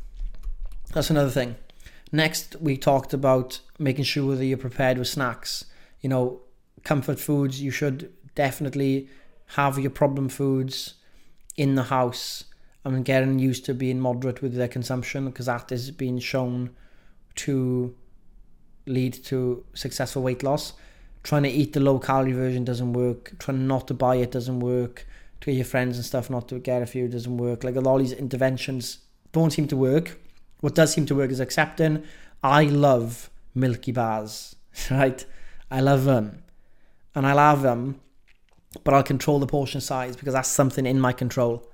that's 0.93 1.11
another 1.11 1.31
thing. 1.31 1.57
Next, 2.13 2.57
we 2.61 2.77
talked 2.77 3.15
about 3.15 3.61
making 3.79 4.05
sure 4.05 4.37
that 4.37 4.45
you're 4.45 4.59
prepared 4.59 4.99
with 4.99 5.09
snacks. 5.09 5.65
You 6.01 6.11
know, 6.11 6.43
comfort 6.85 7.19
foods, 7.19 7.63
you 7.63 7.71
should 7.71 8.13
definitely 8.35 9.09
have 9.55 9.79
your 9.79 9.91
problem 9.91 10.29
foods 10.29 10.95
in 11.57 11.75
the 11.75 11.85
house 11.85 12.45
and 12.85 13.05
getting 13.05 13.39
used 13.39 13.65
to 13.67 13.75
being 13.75 14.01
moderate 14.01 14.43
with 14.43 14.55
their 14.55 14.69
consumption 14.69 15.27
because 15.27 15.47
that 15.47 15.71
is 15.71 15.91
being 15.91 16.19
shown 16.19 16.71
to 17.35 17.95
lead 18.87 19.15
to 19.25 19.65
successful 19.75 20.23
weight 20.23 20.43
loss. 20.43 20.75
Trying 21.23 21.45
to 21.45 21.49
eat 21.49 21.73
the 21.73 21.81
low 21.81 21.99
calorie 21.99 22.33
version 22.33 22.65
doesn't 22.65 22.93
work. 22.93 23.33
Trying 23.39 23.67
not 23.67 23.87
to 23.89 23.95
buy 23.95 24.17
it 24.17 24.33
doesn't 24.33 24.61
work. 24.61 25.07
To 25.43 25.53
your 25.53 25.65
friends 25.65 25.97
and 25.97 26.05
stuff 26.05 26.31
not 26.31 26.49
to 26.49 26.59
get 26.59 26.83
a 26.83 26.87
few 26.87 27.09
doesn't 27.09 27.37
work. 27.37 27.65
Like 27.65 27.77
all 27.77 27.99
these 27.99 28.13
interventions 28.13 28.99
don't 29.33 29.53
seem 29.53 29.69
to 29.69 29.77
work. 29.77 30.19
What 30.61 30.75
does 30.75 30.93
seem 30.93 31.07
to 31.07 31.15
work 31.15 31.31
is 31.31 31.41
accepting. 31.41 32.05
I 32.43 32.65
love 32.65 33.31
Milky 33.55 33.93
Bars, 33.93 34.57
right? 34.91 35.25
I 35.71 35.81
love 35.81 36.05
them. 36.05 36.43
And 37.15 37.27
I 37.27 37.33
love 37.33 37.63
them, 37.63 38.01
but 38.85 38.95
I'll 38.95 39.03
control 39.03 39.39
the 39.39 39.47
portion 39.47 39.81
size 39.81 40.17
because 40.17 40.33
that's 40.33 40.49
something 40.49 40.87
in 40.87 41.01
my 41.01 41.13
control. 41.13 41.69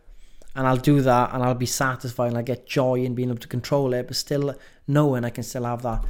And 0.57 0.67
I'll 0.67 0.77
do 0.77 1.01
that 1.03 1.33
and 1.33 1.43
I'll 1.43 1.55
be 1.55 1.67
satisfied 1.67 2.29
and 2.29 2.39
I 2.39 2.43
get 2.43 2.67
joy 2.67 3.01
in 3.03 3.15
being 3.15 3.29
able 3.29 3.39
to 3.39 3.49
control 3.49 3.93
it, 3.93 4.09
but 4.09 4.17
still 4.17 4.55
knowing 4.87 5.25
I 5.25 5.31
can 5.31 5.45
still 5.45 5.65
have 5.65 5.83
that 5.83 6.05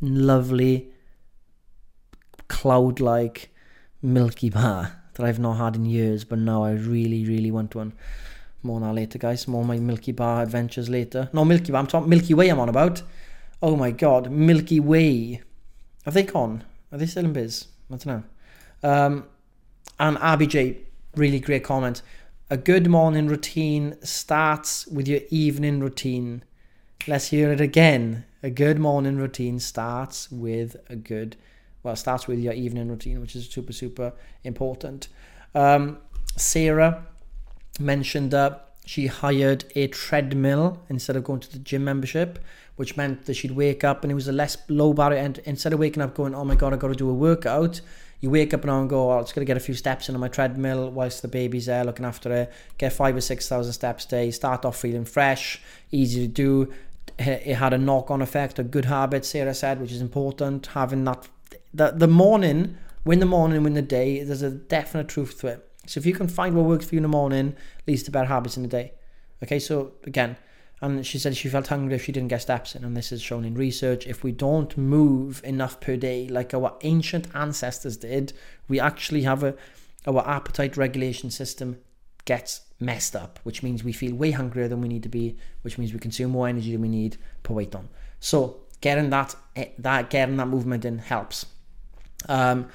lovely 0.00 0.92
cloud 2.48 3.00
like 3.00 3.50
Milky 4.02 4.50
Bar 4.50 5.01
that 5.14 5.26
I've 5.26 5.38
not 5.38 5.54
had 5.54 5.76
in 5.76 5.84
years, 5.84 6.24
but 6.24 6.38
now 6.38 6.64
I 6.64 6.72
really, 6.72 7.24
really 7.24 7.50
want 7.50 7.74
one. 7.74 7.92
More 8.62 8.76
on 8.76 8.82
that 8.82 8.94
later, 8.94 9.18
guys. 9.18 9.48
More 9.48 9.64
my 9.64 9.78
Milky 9.78 10.12
Bar 10.12 10.42
adventures 10.42 10.88
later. 10.88 11.28
No, 11.32 11.44
Milky 11.44 11.72
Bar. 11.72 11.80
I'm 11.80 11.86
talking 11.86 12.08
Milky 12.08 12.34
Way. 12.34 12.48
I'm 12.48 12.60
on 12.60 12.68
about. 12.68 13.02
Oh 13.60 13.76
my 13.76 13.90
God, 13.90 14.30
Milky 14.30 14.80
Way. 14.80 15.42
Have 16.04 16.14
they 16.14 16.22
gone? 16.24 16.64
Are 16.90 16.98
they 16.98 17.06
still 17.06 17.24
in 17.24 17.32
biz? 17.32 17.66
I 17.90 17.96
don't 17.96 18.06
know. 18.06 18.22
Um, 18.88 19.24
and 19.98 20.16
RBJ, 20.16 20.78
really 21.16 21.40
great 21.40 21.64
comment. 21.64 22.02
A 22.50 22.56
good 22.56 22.88
morning 22.88 23.28
routine 23.28 23.96
starts 24.02 24.86
with 24.86 25.08
your 25.08 25.20
evening 25.30 25.80
routine. 25.80 26.44
Let's 27.06 27.28
hear 27.28 27.52
it 27.52 27.60
again. 27.60 28.24
A 28.42 28.50
good 28.50 28.78
morning 28.78 29.16
routine 29.16 29.58
starts 29.58 30.30
with 30.30 30.76
a 30.88 30.96
good, 30.96 31.36
well, 31.82 31.96
starts 31.96 32.26
with 32.26 32.38
your 32.38 32.52
evening 32.52 32.88
routine, 32.88 33.20
which 33.20 33.34
is 33.36 33.48
super, 33.48 33.72
super 33.72 34.12
important. 34.44 35.08
Um, 35.54 35.98
Sarah 36.36 37.06
mentioned 37.78 38.30
that 38.30 38.72
she 38.84 39.06
hired 39.06 39.64
a 39.74 39.86
treadmill 39.88 40.80
instead 40.88 41.16
of 41.16 41.24
going 41.24 41.40
to 41.40 41.52
the 41.52 41.58
gym 41.58 41.84
membership, 41.84 42.38
which 42.76 42.96
meant 42.96 43.26
that 43.26 43.34
she'd 43.34 43.52
wake 43.52 43.84
up 43.84 44.02
and 44.02 44.10
it 44.10 44.14
was 44.14 44.28
a 44.28 44.32
less 44.32 44.56
low 44.68 44.92
barrier. 44.92 45.20
And 45.20 45.38
instead 45.44 45.72
of 45.72 45.78
waking 45.78 46.02
up 46.02 46.14
going, 46.14 46.34
oh 46.34 46.44
my 46.44 46.54
God, 46.54 46.72
I 46.72 46.76
got 46.76 46.88
to 46.88 46.94
do 46.94 47.08
a 47.08 47.14
workout, 47.14 47.80
you 48.20 48.30
wake 48.30 48.54
up 48.54 48.64
and 48.64 48.88
go, 48.88 49.12
oh, 49.12 49.20
just 49.20 49.34
going 49.34 49.44
to 49.44 49.50
get 49.50 49.56
a 49.56 49.60
few 49.60 49.74
steps 49.74 50.08
in 50.08 50.14
on 50.14 50.20
my 50.20 50.28
treadmill 50.28 50.90
whilst 50.90 51.22
the 51.22 51.28
baby's 51.28 51.66
there 51.66 51.84
looking 51.84 52.06
after 52.06 52.32
it, 52.32 52.52
get 52.78 52.92
five 52.92 53.16
or 53.16 53.20
6,000 53.20 53.72
steps 53.72 54.04
a 54.06 54.08
day, 54.08 54.30
start 54.30 54.64
off 54.64 54.78
feeling 54.78 55.04
fresh, 55.04 55.60
easy 55.90 56.26
to 56.26 56.28
do. 56.28 56.72
It 57.18 57.56
had 57.56 57.72
a 57.72 57.78
knock 57.78 58.10
on 58.10 58.22
effect, 58.22 58.58
a 58.58 58.62
good 58.62 58.86
habit, 58.86 59.24
Sarah 59.24 59.54
said, 59.54 59.80
which 59.80 59.92
is 59.92 60.00
important. 60.00 60.66
Having 60.68 61.04
that, 61.04 61.28
the, 61.74 61.92
the 61.92 62.08
morning, 62.08 62.76
win 63.04 63.18
the 63.18 63.26
morning, 63.26 63.62
win 63.62 63.74
the 63.74 63.82
day, 63.82 64.22
there's 64.22 64.42
a 64.42 64.50
definite 64.50 65.08
truth 65.08 65.40
to 65.40 65.48
it. 65.48 65.68
So 65.86 65.98
if 65.98 66.06
you 66.06 66.14
can 66.14 66.28
find 66.28 66.54
what 66.54 66.64
works 66.64 66.86
for 66.86 66.94
you 66.94 66.98
in 67.00 67.02
the 67.02 67.08
morning, 67.08 67.56
leads 67.86 68.02
to 68.04 68.10
better 68.10 68.28
habits 68.28 68.56
in 68.56 68.62
the 68.62 68.68
day. 68.68 68.92
Okay, 69.42 69.58
so 69.58 69.92
again, 70.04 70.36
and 70.80 71.06
she 71.06 71.18
said 71.18 71.36
she 71.36 71.48
felt 71.48 71.68
hungry 71.68 71.94
if 71.94 72.04
she 72.04 72.12
didn't 72.12 72.28
get 72.28 72.42
steps 72.42 72.74
in, 72.74 72.84
and 72.84 72.96
this 72.96 73.12
is 73.12 73.22
shown 73.22 73.44
in 73.44 73.54
research. 73.54 74.06
If 74.06 74.24
we 74.24 74.32
don't 74.32 74.76
move 74.76 75.40
enough 75.44 75.80
per 75.80 75.96
day, 75.96 76.28
like 76.28 76.54
our 76.54 76.76
ancient 76.82 77.28
ancestors 77.34 77.96
did, 77.96 78.32
we 78.68 78.80
actually 78.80 79.22
have 79.22 79.42
a 79.42 79.54
our 80.06 80.26
appetite 80.28 80.76
regulation 80.76 81.30
system 81.30 81.78
gets 82.24 82.62
messed 82.80 83.14
up, 83.14 83.38
which 83.44 83.62
means 83.62 83.84
we 83.84 83.92
feel 83.92 84.14
way 84.14 84.32
hungrier 84.32 84.66
than 84.66 84.80
we 84.80 84.88
need 84.88 85.04
to 85.04 85.08
be, 85.08 85.36
which 85.62 85.78
means 85.78 85.92
we 85.92 86.00
consume 86.00 86.32
more 86.32 86.48
energy 86.48 86.72
than 86.72 86.82
we 86.82 86.88
need 86.88 87.16
per 87.44 87.54
weight 87.54 87.74
on. 87.74 87.88
So 88.18 88.62
getting 88.80 89.10
that 89.10 89.34
eh, 89.56 89.68
that 89.78 90.10
getting 90.10 90.36
that 90.36 90.48
movement 90.48 90.84
in 90.84 90.98
helps. 90.98 91.46
Um, 92.28 92.68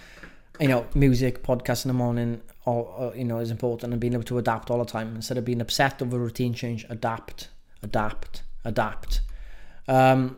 you 0.60 0.68
know, 0.68 0.88
music, 0.96 1.44
podcast 1.44 1.86
in 1.86 1.90
the 1.90 1.94
morning, 1.94 2.42
all, 2.66 2.94
or 2.98 3.16
you 3.16 3.24
know, 3.24 3.40
is 3.40 3.52
important, 3.52 3.94
and 3.94 4.00
being 4.00 4.14
able 4.14 4.24
to 4.24 4.38
adapt 4.38 4.72
all 4.72 4.80
the 4.80 4.86
time 4.86 5.16
instead 5.16 5.38
of 5.38 5.46
being 5.46 5.62
upset 5.62 6.02
over 6.02 6.18
routine 6.18 6.54
change. 6.54 6.86
Adapt 6.90 7.50
adapt, 7.84 8.44
adapt. 8.66 9.22
Um, 9.88 10.38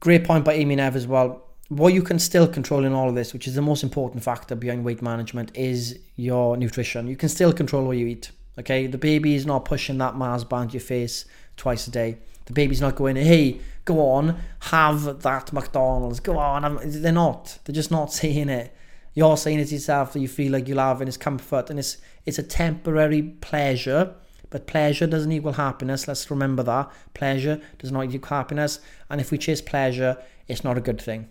great 0.00 0.24
point 0.24 0.44
by 0.44 0.54
Amy 0.54 0.76
Nev 0.76 0.96
as 0.96 1.06
well. 1.06 1.42
What 1.68 1.92
you 1.92 2.02
can 2.02 2.18
still 2.18 2.46
control 2.46 2.84
in 2.84 2.92
all 2.92 3.08
of 3.08 3.14
this, 3.14 3.32
which 3.32 3.48
is 3.48 3.54
the 3.54 3.62
most 3.62 3.82
important 3.82 4.22
factor 4.22 4.54
behind 4.54 4.84
weight 4.84 5.02
management, 5.02 5.56
is 5.56 5.98
your 6.14 6.56
nutrition. 6.56 7.08
You 7.08 7.16
can 7.16 7.28
still 7.28 7.52
control 7.52 7.84
what 7.86 7.96
you 7.96 8.06
eat. 8.06 8.30
Okay, 8.58 8.86
the 8.86 8.98
baby 8.98 9.34
is 9.34 9.44
not 9.44 9.64
pushing 9.64 9.98
that 9.98 10.14
Mars 10.14 10.44
bar 10.44 10.62
into 10.62 10.74
your 10.74 10.80
face 10.80 11.26
twice 11.56 11.86
a 11.86 11.90
day. 11.90 12.18
The 12.46 12.52
baby's 12.52 12.80
not 12.80 12.96
going, 12.96 13.16
hey, 13.16 13.60
go 13.84 14.00
on, 14.10 14.38
have 14.60 15.22
that 15.22 15.52
McDonald's, 15.52 16.20
go 16.20 16.38
on. 16.38 16.80
They're 16.84 17.12
not. 17.12 17.58
They're 17.64 17.74
just 17.74 17.90
not 17.90 18.12
saying 18.12 18.48
it. 18.48 18.74
You're 19.14 19.36
saying 19.36 19.60
it 19.60 19.72
yourself 19.72 20.12
that 20.12 20.20
you 20.20 20.28
feel 20.28 20.52
like 20.52 20.68
you'll 20.68 20.78
have 20.78 21.00
in 21.00 21.08
its 21.08 21.16
comfort, 21.16 21.70
and 21.70 21.78
it's 21.78 21.98
it's 22.26 22.38
a 22.38 22.42
temporary 22.42 23.22
pleasure 23.22 24.14
but 24.50 24.66
pleasure 24.66 25.06
doesn't 25.06 25.32
equal 25.32 25.54
happiness. 25.54 26.06
Let's 26.06 26.30
remember 26.30 26.62
that. 26.62 26.90
Pleasure 27.14 27.60
does 27.78 27.92
not 27.92 28.12
equal 28.12 28.28
happiness. 28.28 28.80
And 29.10 29.20
if 29.20 29.30
we 29.30 29.38
chase 29.38 29.60
pleasure, 29.60 30.16
it's 30.46 30.64
not 30.64 30.78
a 30.78 30.80
good 30.80 31.00
thing. 31.00 31.28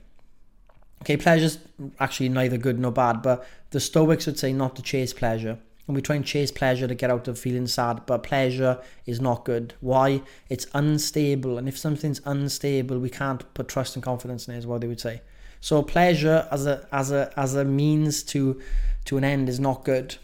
Okay, 1.02 1.18
pleasure's 1.18 1.60
actually 2.00 2.30
neither 2.30 2.58
good 2.58 2.80
nor 2.80 2.92
bad, 2.92 3.22
but 3.22 3.46
the 3.72 3.80
Stoics 3.80 4.26
would 4.26 4.40
say 4.40 4.54
not 4.54 4.76
to 4.76 4.82
chase 4.82 5.14
pleasure. 5.14 5.58
And 5.88 5.96
we 5.96 6.02
try 6.02 6.16
and 6.16 6.26
chase 6.26 6.52
pleasure 6.52 6.88
to 6.88 6.96
get 6.96 7.12
out 7.12 7.28
of 7.28 7.38
feeling 7.38 7.68
sad, 7.68 8.06
but 8.06 8.24
pleasure 8.24 8.82
is 9.06 9.22
not 9.22 9.46
good. 9.46 9.76
Why? 9.82 10.24
It's 10.50 10.66
unstable. 10.74 11.58
And 11.58 11.68
if 11.68 11.78
something's 11.78 12.22
unstable, 12.26 12.98
we 12.98 13.10
can't 13.10 13.54
put 13.54 13.68
trust 13.68 13.96
and 13.96 14.04
confidence 14.04 14.48
in 14.48 14.56
it, 14.56 14.60
is 14.60 14.68
what 14.68 14.82
they 14.82 14.88
would 14.88 15.00
say. 15.00 15.22
So 15.62 15.82
pleasure 15.82 16.48
as 16.52 16.66
a 16.66 16.88
as 16.92 17.12
a 17.12 17.34
as 17.38 17.56
a 17.56 17.66
means 17.66 18.24
to 18.24 18.62
to 19.06 19.18
an 19.18 19.24
end 19.24 19.50
is 19.50 19.60
not 19.60 19.84
good 19.84 20.18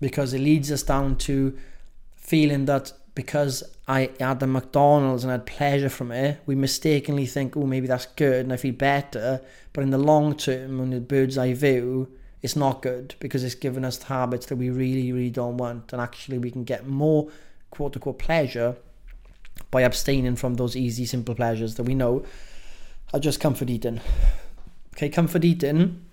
because 0.00 0.32
it 0.32 0.40
leads 0.40 0.70
us 0.70 0.82
down 0.82 1.16
to 1.16 1.56
feeling 2.14 2.66
that 2.66 2.92
because 3.14 3.64
I 3.88 4.10
had 4.20 4.40
the 4.40 4.46
McDonald's 4.46 5.24
and 5.24 5.30
had 5.30 5.46
pleasure 5.46 5.88
from 5.88 6.12
it, 6.12 6.38
we 6.44 6.54
mistakenly 6.54 7.24
think, 7.26 7.56
oh, 7.56 7.64
maybe 7.64 7.86
that's 7.86 8.06
good 8.06 8.44
and 8.44 8.52
I 8.52 8.58
feel 8.58 8.74
better. 8.74 9.40
But 9.72 9.84
in 9.84 9.90
the 9.90 9.98
long 9.98 10.36
term, 10.36 10.80
on 10.80 10.90
the 10.90 11.00
bird's 11.00 11.38
eye 11.38 11.54
view, 11.54 12.08
it's 12.46 12.54
not 12.54 12.80
good 12.80 13.16
because 13.18 13.42
it's 13.42 13.56
given 13.56 13.84
us 13.84 14.00
habits 14.04 14.46
that 14.46 14.54
we 14.54 14.70
really, 14.70 15.10
really 15.10 15.30
don't 15.30 15.56
want. 15.56 15.92
And 15.92 16.00
actually, 16.00 16.38
we 16.38 16.52
can 16.52 16.62
get 16.62 16.86
more 16.86 17.28
quote 17.70 17.96
unquote 17.96 18.20
pleasure 18.20 18.76
by 19.72 19.82
abstaining 19.82 20.36
from 20.36 20.54
those 20.54 20.76
easy, 20.76 21.06
simple 21.06 21.34
pleasures 21.34 21.74
that 21.74 21.82
we 21.82 21.94
know 21.96 22.24
are 23.12 23.18
just 23.18 23.40
comfort 23.40 23.68
eating. 23.68 24.00
Okay, 24.94 25.08
comfort 25.08 25.44
eating 25.44 26.04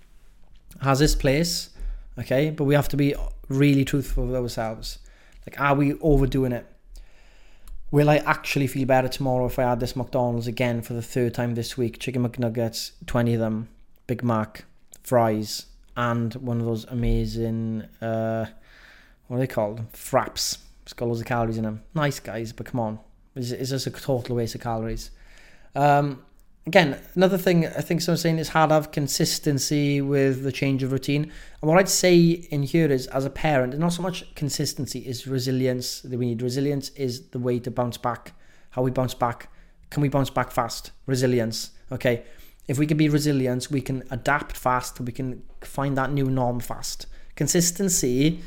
has 0.81 1.01
its 1.01 1.13
place, 1.13 1.69
okay, 2.17 2.49
but 2.49 2.63
we 2.63 2.73
have 2.73 2.89
to 2.89 2.97
be 2.97 3.13
really 3.47 3.85
truthful 3.85 4.25
with 4.25 4.35
ourselves. 4.35 4.97
Like, 5.45 5.61
are 5.61 5.75
we 5.75 5.93
overdoing 5.99 6.51
it? 6.51 6.65
Will 7.91 8.09
I 8.09 8.17
actually 8.17 8.65
feel 8.65 8.87
better 8.87 9.07
tomorrow 9.07 9.45
if 9.45 9.59
I 9.59 9.65
add 9.65 9.79
this 9.79 9.95
McDonald's 9.95 10.47
again 10.47 10.81
for 10.81 10.93
the 10.93 11.03
third 11.03 11.35
time 11.35 11.53
this 11.53 11.77
week? 11.77 11.99
Chicken 11.99 12.27
McNuggets, 12.27 12.93
20 13.05 13.35
of 13.35 13.39
them, 13.39 13.69
Big 14.07 14.23
Mac, 14.23 14.65
fries, 15.03 15.67
and 15.95 16.33
one 16.35 16.59
of 16.59 16.65
those 16.65 16.85
amazing, 16.85 17.83
uh, 18.01 18.45
what 19.27 19.37
are 19.37 19.39
they 19.39 19.47
called? 19.47 19.91
Fraps. 19.93 20.57
It's 20.83 20.93
got 20.93 21.07
loads 21.07 21.21
of 21.21 21.25
calories 21.25 21.57
in 21.57 21.63
them. 21.63 21.83
Nice, 21.93 22.19
guys, 22.19 22.51
but 22.51 22.65
come 22.65 22.79
on. 22.79 22.99
It's, 23.35 23.49
just 23.49 23.87
a 23.87 23.91
total 23.91 24.35
waste 24.35 24.55
of 24.55 24.61
calories. 24.61 25.11
Um, 25.75 26.23
again, 26.67 26.99
another 27.15 27.37
thing 27.37 27.65
I 27.65 27.81
think 27.81 28.01
someone's 28.01 28.21
saying 28.21 28.37
is 28.37 28.49
hard 28.49 28.69
to 28.69 28.75
have 28.75 28.91
consistency 28.91 30.01
with 30.01 30.43
the 30.43 30.51
change 30.51 30.83
of 30.83 30.91
routine. 30.91 31.31
And 31.61 31.69
what 31.69 31.79
I'd 31.79 31.89
say 31.89 32.23
in 32.23 32.63
here 32.63 32.91
is, 32.91 33.07
as 33.07 33.25
a 33.25 33.29
parent, 33.29 33.77
not 33.77 33.93
so 33.93 34.01
much 34.01 34.33
consistency 34.35 34.99
is 34.99 35.27
resilience 35.27 36.01
that 36.01 36.17
we 36.17 36.25
need. 36.25 36.41
Resilience 36.41 36.89
is 36.89 37.29
the 37.29 37.39
way 37.39 37.59
to 37.59 37.71
bounce 37.71 37.97
back. 37.97 38.33
How 38.71 38.81
we 38.81 38.91
bounce 38.91 39.13
back. 39.13 39.49
Can 39.89 40.01
we 40.01 40.09
bounce 40.09 40.29
back 40.29 40.51
fast? 40.51 40.91
Resilience. 41.05 41.71
Okay. 41.91 42.23
If 42.67 42.79
we 42.79 42.87
can 42.87 42.97
be 42.97 43.09
resilient, 43.09 43.69
we 43.69 43.81
can 43.81 44.03
adapt 44.09 44.55
fast. 44.55 44.99
We 44.99 45.11
can 45.11 45.43
find 45.65 45.97
that 45.97 46.11
new 46.11 46.29
norm 46.29 46.59
fast. 46.59 47.07
Consistency 47.35 48.41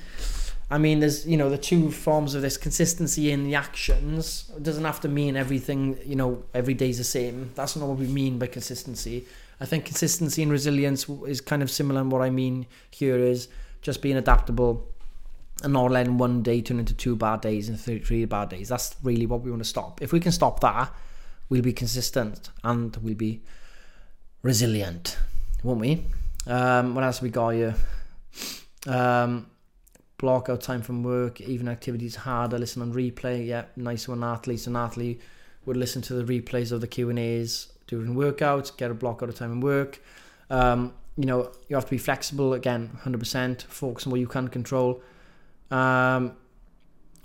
I 0.68 0.78
mean, 0.78 0.98
there's 0.98 1.26
you 1.26 1.36
know 1.36 1.48
the 1.48 1.58
two 1.58 1.90
forms 1.92 2.34
of 2.34 2.42
this 2.42 2.56
consistency 2.56 3.30
in 3.30 3.44
the 3.44 3.54
actions. 3.54 4.50
It 4.56 4.62
doesn't 4.62 4.84
have 4.84 5.00
to 5.00 5.08
mean 5.08 5.36
everything. 5.36 5.98
You 6.04 6.16
know, 6.16 6.44
every 6.54 6.74
day's 6.74 6.98
the 6.98 7.04
same. 7.04 7.52
That's 7.54 7.76
not 7.76 7.88
what 7.88 7.98
we 7.98 8.08
mean 8.08 8.38
by 8.38 8.48
consistency. 8.48 9.26
I 9.60 9.64
think 9.64 9.84
consistency 9.84 10.42
and 10.42 10.50
resilience 10.50 11.08
is 11.26 11.40
kind 11.40 11.62
of 11.62 11.70
similar. 11.70 12.00
And 12.00 12.10
what 12.10 12.20
I 12.20 12.30
mean 12.30 12.66
here 12.90 13.16
is 13.16 13.48
just 13.80 14.02
being 14.02 14.16
adaptable 14.16 14.88
and 15.62 15.72
not 15.72 15.90
letting 15.90 16.18
one 16.18 16.42
day 16.42 16.60
turn 16.60 16.80
into 16.80 16.94
two 16.94 17.14
bad 17.14 17.40
days 17.42 17.68
and 17.68 17.80
three 17.80 18.24
bad 18.24 18.48
days. 18.48 18.68
That's 18.68 18.96
really 19.02 19.24
what 19.24 19.42
we 19.42 19.50
want 19.50 19.62
to 19.62 19.68
stop. 19.68 20.02
If 20.02 20.12
we 20.12 20.18
can 20.18 20.32
stop 20.32 20.60
that, 20.60 20.92
we'll 21.48 21.62
be 21.62 21.72
consistent 21.72 22.50
and 22.64 22.94
we'll 22.96 23.14
be 23.14 23.40
resilient, 24.42 25.16
won't 25.62 25.80
we? 25.80 26.04
Um, 26.46 26.94
what 26.94 27.04
else 27.04 27.20
we 27.20 27.30
got 27.30 27.50
here? 27.50 27.74
Um, 28.86 29.48
block 30.18 30.48
out 30.48 30.60
time 30.60 30.82
from 30.82 31.02
work, 31.02 31.40
even 31.40 31.68
activities 31.68 32.16
harder, 32.16 32.58
listen 32.58 32.82
on 32.82 32.92
replay. 32.92 33.46
Yeah, 33.46 33.64
nice 33.76 34.08
one, 34.08 34.20
Natalie. 34.20 34.56
So 34.56 34.70
Natalie 34.70 35.18
would 35.64 35.76
listen 35.76 36.02
to 36.02 36.14
the 36.14 36.24
replays 36.24 36.72
of 36.72 36.80
the 36.80 36.86
Q 36.86 37.10
and 37.10 37.18
A's 37.18 37.72
during 37.86 38.14
workouts, 38.14 38.76
get 38.76 38.90
a 38.90 38.94
block 38.94 39.22
out 39.22 39.28
of 39.28 39.34
time 39.34 39.52
in 39.52 39.60
work. 39.60 40.00
Um, 40.50 40.94
you 41.16 41.24
know, 41.24 41.50
you 41.68 41.76
have 41.76 41.84
to 41.86 41.90
be 41.90 41.98
flexible 41.98 42.52
again, 42.52 42.98
100%, 43.02 43.62
focus 43.62 44.06
on 44.06 44.10
what 44.10 44.20
you 44.20 44.26
can 44.26 44.48
control. 44.48 45.02
Um, 45.70 46.36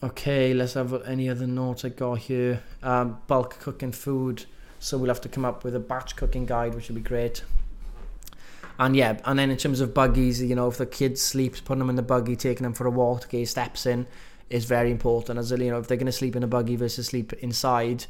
okay, 0.01 0.53
let's 0.53 0.73
have 0.73 1.05
any 1.05 1.29
other 1.29 1.47
notes 1.47 1.85
I 1.85 1.89
got 1.89 2.19
here. 2.19 2.63
Um, 2.81 3.19
bulk 3.27 3.59
cooking 3.59 3.91
food. 3.91 4.45
So 4.79 4.97
we'll 4.97 5.09
have 5.09 5.21
to 5.21 5.29
come 5.29 5.45
up 5.45 5.63
with 5.63 5.75
a 5.75 5.79
batch 5.79 6.15
cooking 6.15 6.45
guide, 6.45 6.73
which 6.73 6.87
would 6.87 6.95
be 6.95 7.07
great. 7.07 7.43
And 8.79 8.95
yeah, 8.95 9.19
and 9.25 9.37
then 9.37 9.51
in 9.51 9.57
terms 9.57 9.79
of 9.79 9.93
buggies, 9.93 10.41
you 10.41 10.55
know, 10.55 10.67
if 10.67 10.77
the 10.77 10.85
kid 10.85 11.17
sleeps, 11.17 11.59
putting 11.59 11.79
them 11.79 11.89
in 11.89 11.95
the 11.95 12.01
buggy, 12.01 12.35
taking 12.35 12.63
them 12.63 12.73
for 12.73 12.87
a 12.87 12.91
walk 12.91 13.29
get 13.29 13.47
steps 13.47 13.85
in 13.85 14.07
is 14.49 14.65
very 14.65 14.91
important. 14.91 15.39
As 15.39 15.51
you 15.51 15.57
know, 15.57 15.79
if 15.79 15.87
they're 15.87 15.97
going 15.97 16.05
to 16.07 16.11
sleep 16.11 16.35
in 16.35 16.43
a 16.43 16.47
buggy 16.47 16.75
versus 16.75 17.07
sleep 17.07 17.33
inside, 17.33 18.05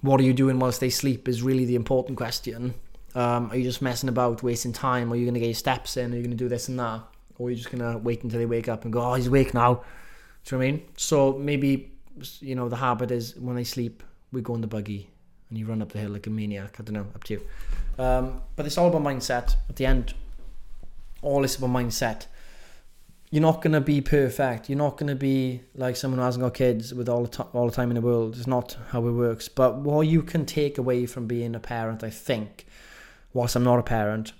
what 0.00 0.20
are 0.20 0.24
you 0.24 0.32
doing 0.32 0.58
whilst 0.58 0.80
they 0.80 0.90
sleep 0.90 1.28
is 1.28 1.42
really 1.42 1.64
the 1.64 1.74
important 1.74 2.16
question. 2.16 2.74
Um, 3.14 3.50
are 3.50 3.56
you 3.56 3.64
just 3.64 3.82
messing 3.82 4.08
about, 4.08 4.42
wasting 4.42 4.72
time? 4.72 5.12
Are 5.12 5.16
you 5.16 5.24
going 5.24 5.34
to 5.34 5.40
get 5.40 5.46
your 5.46 5.54
steps 5.54 5.96
in? 5.96 6.12
Are 6.12 6.16
you 6.16 6.22
going 6.22 6.30
to 6.30 6.36
do 6.36 6.48
this 6.48 6.68
and 6.68 6.78
that? 6.78 7.02
Or 7.38 7.48
are 7.48 7.50
you 7.50 7.56
just 7.56 7.70
going 7.70 7.92
to 7.92 7.98
wait 7.98 8.22
until 8.22 8.38
they 8.38 8.46
wake 8.46 8.68
up 8.68 8.84
and 8.84 8.92
go, 8.92 9.02
oh, 9.02 9.14
he's 9.14 9.26
awake 9.26 9.52
now? 9.54 9.74
Do 10.44 10.56
you 10.56 10.58
know 10.58 10.58
what 10.58 10.68
I 10.68 10.70
mean? 10.72 10.82
So 10.96 11.32
maybe, 11.34 11.92
you 12.40 12.54
know, 12.54 12.68
the 12.68 12.76
habit 12.76 13.10
is 13.10 13.36
when 13.36 13.56
they 13.56 13.64
sleep, 13.64 14.02
we 14.32 14.40
go 14.40 14.54
in 14.54 14.62
the 14.62 14.66
buggy 14.66 15.08
and 15.52 15.58
you 15.58 15.66
run 15.66 15.82
up 15.82 15.92
the 15.92 15.98
hill 15.98 16.12
like 16.12 16.26
a 16.26 16.30
maniac. 16.30 16.76
I 16.80 16.82
don't 16.82 16.94
know, 16.94 17.06
up 17.14 17.24
to 17.24 17.34
you. 17.34 17.42
Um, 17.98 18.40
but 18.56 18.64
it's 18.64 18.78
all 18.78 18.88
about 18.88 19.02
mindset. 19.02 19.56
At 19.68 19.76
the 19.76 19.84
end, 19.84 20.14
all 21.20 21.44
is 21.44 21.56
about 21.56 21.68
mindset. 21.68 22.24
You're 23.30 23.42
not 23.42 23.60
gonna 23.60 23.82
be 23.82 24.00
perfect. 24.00 24.70
You're 24.70 24.78
not 24.78 24.96
gonna 24.96 25.14
be 25.14 25.60
like 25.74 25.96
someone 25.96 26.18
who 26.18 26.24
hasn't 26.24 26.42
got 26.42 26.54
kids 26.54 26.94
with 26.94 27.06
all 27.06 27.24
the 27.24 27.36
t- 27.36 27.50
all 27.52 27.66
the 27.66 27.72
time 27.72 27.90
in 27.90 27.96
the 27.96 28.00
world. 28.00 28.34
It's 28.36 28.46
not 28.46 28.78
how 28.88 29.06
it 29.06 29.12
works. 29.12 29.46
But 29.48 29.76
what 29.76 30.06
you 30.06 30.22
can 30.22 30.46
take 30.46 30.78
away 30.78 31.04
from 31.04 31.26
being 31.26 31.54
a 31.54 31.60
parent, 31.60 32.02
I 32.02 32.08
think, 32.08 32.64
whilst 33.34 33.54
I'm 33.54 33.64
not 33.64 33.78
a 33.78 33.82
parent, 33.82 34.32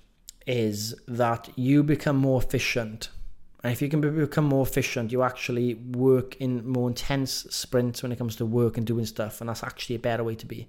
is 0.46 0.94
that 1.06 1.50
you 1.56 1.82
become 1.82 2.16
more 2.16 2.40
efficient. 2.40 3.10
And 3.62 3.70
if 3.70 3.82
you 3.82 3.90
can 3.90 4.00
become 4.00 4.46
more 4.46 4.66
efficient, 4.66 5.12
you 5.12 5.22
actually 5.22 5.74
work 5.74 6.36
in 6.36 6.66
more 6.66 6.88
intense 6.88 7.46
sprints 7.50 8.02
when 8.02 8.12
it 8.12 8.16
comes 8.16 8.34
to 8.36 8.46
work 8.46 8.78
and 8.78 8.86
doing 8.86 9.04
stuff, 9.04 9.40
and 9.40 9.50
that's 9.50 9.62
actually 9.62 9.96
a 9.96 10.00
better 10.00 10.24
way 10.24 10.34
to 10.36 10.46
be, 10.46 10.68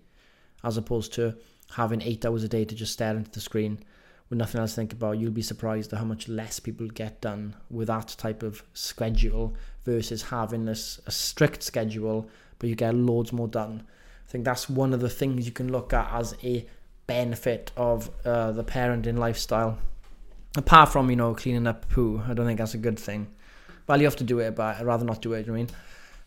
as 0.63 0.77
opposed 0.77 1.13
to 1.13 1.35
having 1.75 2.01
eight 2.01 2.25
hours 2.25 2.43
a 2.43 2.47
day 2.47 2.65
to 2.65 2.75
just 2.75 2.93
stare 2.93 3.15
into 3.15 3.31
the 3.31 3.39
screen 3.39 3.83
with 4.29 4.39
nothing 4.39 4.61
else 4.61 4.71
to 4.71 4.75
think 4.77 4.93
about, 4.93 5.19
you'll 5.19 5.31
be 5.31 5.41
surprised 5.41 5.93
at 5.93 5.99
how 5.99 6.05
much 6.05 6.27
less 6.27 6.59
people 6.59 6.87
get 6.87 7.21
done 7.21 7.55
with 7.69 7.87
that 7.87 8.15
type 8.17 8.41
of 8.41 8.63
schedule 8.73 9.55
versus 9.85 10.23
having 10.23 10.65
this 10.65 10.99
a 11.05 11.11
strict 11.11 11.61
schedule, 11.61 12.27
but 12.57 12.69
you 12.69 12.75
get 12.75 12.95
loads 12.95 13.31
more 13.31 13.47
done. 13.47 13.83
I 14.27 14.31
think 14.31 14.45
that's 14.45 14.69
one 14.69 14.93
of 14.93 15.01
the 15.01 15.09
things 15.09 15.45
you 15.45 15.51
can 15.51 15.71
look 15.71 15.93
at 15.93 16.11
as 16.11 16.35
a 16.43 16.65
benefit 17.05 17.71
of 17.75 18.09
uh, 18.25 18.51
the 18.53 18.63
parenting 18.63 19.17
lifestyle. 19.17 19.77
Apart 20.55 20.89
from 20.89 21.09
you 21.09 21.15
know 21.15 21.33
cleaning 21.33 21.67
up 21.67 21.87
poo, 21.89 22.21
I 22.27 22.33
don't 22.33 22.45
think 22.45 22.59
that's 22.59 22.73
a 22.73 22.79
good 22.79 22.99
thing. 22.99 23.27
Well, 23.87 23.99
you 23.99 24.05
have 24.05 24.15
to 24.17 24.23
do 24.23 24.39
it, 24.39 24.55
but 24.55 24.77
I'd 24.77 24.85
rather 24.85 25.05
not 25.05 25.21
do 25.21 25.33
it. 25.33 25.45
You 25.45 25.51
know 25.51 25.53
I 25.53 25.57
mean, 25.57 25.69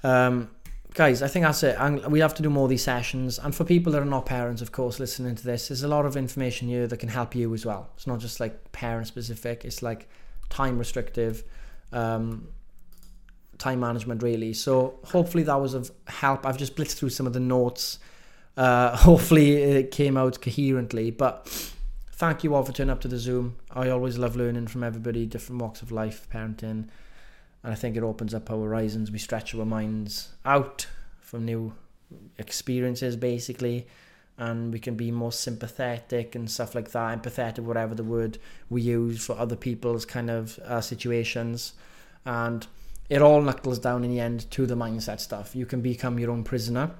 um, 0.05 0.51
guys, 0.97 1.21
I 1.21 1.29
think 1.29 1.45
that's 1.45 1.63
it. 1.63 1.79
We 2.11 2.21
have 2.21 2.35
to 2.37 2.43
do 2.43 2.49
more 2.49 2.65
of 2.65 2.71
these 2.71 2.83
sessions. 2.83 3.39
And 3.39 3.55
for 3.55 3.65
people 3.65 3.93
that 3.93 4.01
are 4.01 4.07
not 4.07 4.25
parents, 4.25 4.63
of 4.63 4.73
course, 4.73 4.99
listening 4.99 5.35
to 5.35 5.45
this, 5.45 5.69
there's 5.69 5.83
a 5.83 5.89
lot 5.89 6.07
of 6.07 6.17
information 6.17 6.69
here 6.69 6.87
that 6.87 6.97
can 6.97 7.11
help 7.11 7.35
you 7.35 7.53
as 7.53 7.67
well. 7.67 7.91
It's 7.97 8.07
not 8.07 8.19
just 8.19 8.41
like 8.41 8.73
parent 8.73 9.07
specific. 9.07 9.67
It's 9.67 9.83
like 9.83 10.09
time 10.49 10.79
restrictive, 10.79 11.45
um, 11.93 12.49
time 13.59 13.81
management 13.81 14.23
really. 14.23 14.55
So 14.55 14.99
hopefully 15.05 15.45
that 15.45 15.61
was 15.61 15.75
of 15.75 15.91
help. 16.07 16.47
I've 16.47 16.57
just 16.57 16.75
blitzed 16.75 16.95
through 16.95 17.11
some 17.11 17.27
of 17.27 17.35
the 17.35 17.41
notes. 17.41 17.99
Uh, 18.57 18.97
hopefully 19.09 19.53
it 19.53 19.91
came 19.91 20.17
out 20.17 20.41
coherently, 20.41 21.11
but 21.11 21.47
thank 22.13 22.43
you 22.43 22.55
all 22.55 22.63
for 22.63 22.73
turning 22.73 22.91
up 22.91 23.03
to 23.03 23.09
the 23.09 23.19
Zoom. 23.19 23.57
I 23.71 23.91
always 23.91 24.17
love 24.17 24.35
learning 24.35 24.69
from 24.69 24.83
everybody, 24.83 25.27
different 25.27 25.61
walks 25.61 25.83
of 25.83 25.93
life, 25.93 26.27
parenting 26.33 26.89
and 27.67 27.73
I 27.73 27.77
think 27.77 27.97
it 27.97 28.05
opens 28.05 28.33
up 28.33 28.49
our 28.49 28.61
horizons. 28.61 29.11
We 29.11 29.19
stretch 29.19 29.53
our 29.53 29.65
minds 29.65 30.29
out 30.45 30.87
from 31.19 31.45
new 31.45 31.75
experiences, 32.39 33.17
basically, 33.17 33.89
and 34.39 34.73
we 34.73 34.79
can 34.79 34.95
be 34.95 35.11
more 35.11 35.33
sympathetic 35.33 36.37
and 36.37 36.49
stuff 36.49 36.77
like 36.77 36.93
that, 36.93 37.21
empathetic, 37.21 37.59
whatever 37.65 37.97
the 37.97 38.05
word 38.05 38.39
we 38.71 38.83
use 38.83 39.27
for 39.27 39.37
other 39.37 39.57
people's 39.57 40.05
kind 40.05 40.31
of 40.31 40.61
uh, 40.61 40.81
situations, 40.81 41.73
and 42.25 42.69
it 43.11 43.21
all 43.21 43.43
knuckles 43.43 43.81
down 43.81 44.05
in 44.05 44.13
the 44.13 44.21
end 44.21 44.49
to 44.53 44.65
the 44.65 44.77
mindset 44.77 45.19
stuff. 45.19 45.57
You 45.57 45.67
can 45.67 45.81
become 45.81 46.21
your 46.21 46.31
own 46.31 46.45
prisoner 46.45 46.93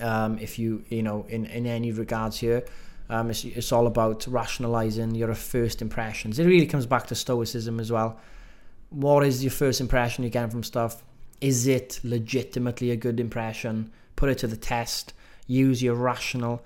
um, 0.00 0.38
if 0.38 0.60
you, 0.60 0.84
you 0.88 1.02
know, 1.02 1.26
in 1.28 1.46
in 1.46 1.66
any 1.66 1.90
regards 1.90 2.38
here. 2.38 2.64
Um, 3.10 3.28
it's, 3.30 3.42
it's 3.44 3.72
all 3.72 3.88
about 3.88 4.24
rationalizing 4.28 5.16
your 5.16 5.34
first 5.34 5.82
impressions. 5.82 6.38
It 6.38 6.46
really 6.46 6.66
comes 6.66 6.86
back 6.86 7.08
to 7.08 7.16
stoicism 7.16 7.80
as 7.80 7.90
well 7.90 8.20
what 8.90 9.24
is 9.24 9.42
your 9.42 9.50
first 9.50 9.80
impression 9.80 10.24
you 10.24 10.30
get 10.30 10.50
from 10.50 10.62
stuff? 10.62 11.02
Is 11.40 11.66
it 11.66 12.00
legitimately 12.02 12.90
a 12.90 12.96
good 12.96 13.20
impression? 13.20 13.92
Put 14.16 14.30
it 14.30 14.38
to 14.38 14.46
the 14.46 14.56
test. 14.56 15.12
Use 15.46 15.82
your 15.82 15.94
rational 15.94 16.64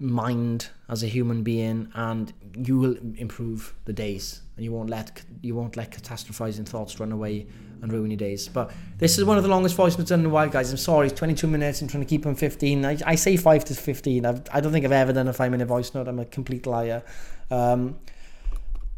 mind 0.00 0.68
as 0.88 1.02
a 1.02 1.06
human 1.06 1.42
being, 1.42 1.88
and 1.94 2.32
you 2.56 2.78
will 2.78 2.96
improve 3.16 3.74
the 3.84 3.92
days. 3.92 4.42
And 4.56 4.64
you 4.64 4.72
won't 4.72 4.90
let 4.90 5.22
you 5.42 5.54
won't 5.54 5.76
let 5.76 5.92
catastrophizing 5.92 6.66
thoughts 6.66 6.98
run 6.98 7.12
away 7.12 7.46
and 7.80 7.92
ruin 7.92 8.10
your 8.10 8.18
days. 8.18 8.48
But 8.48 8.72
this 8.98 9.18
is 9.18 9.24
one 9.24 9.36
of 9.36 9.44
the 9.44 9.48
longest 9.48 9.76
voice 9.76 9.96
notes 9.96 10.10
in 10.10 10.26
a 10.26 10.28
while, 10.28 10.48
guys. 10.48 10.70
I'm 10.72 10.76
sorry, 10.76 11.06
it's 11.06 11.18
22 11.18 11.46
minutes. 11.46 11.80
I'm 11.80 11.86
trying 11.86 12.02
to 12.02 12.08
keep 12.08 12.24
them 12.24 12.34
15. 12.34 12.84
I, 12.84 12.98
I 13.06 13.14
say 13.14 13.36
five 13.36 13.64
to 13.66 13.74
15. 13.74 14.26
I've, 14.26 14.42
I 14.52 14.60
do 14.60 14.66
not 14.66 14.72
think 14.72 14.84
I've 14.84 14.92
ever 14.92 15.12
done 15.12 15.28
a 15.28 15.32
five 15.32 15.52
minute 15.52 15.68
voice 15.68 15.94
note. 15.94 16.08
I'm 16.08 16.18
a 16.18 16.24
complete 16.24 16.66
liar. 16.66 17.04
Um, 17.50 17.98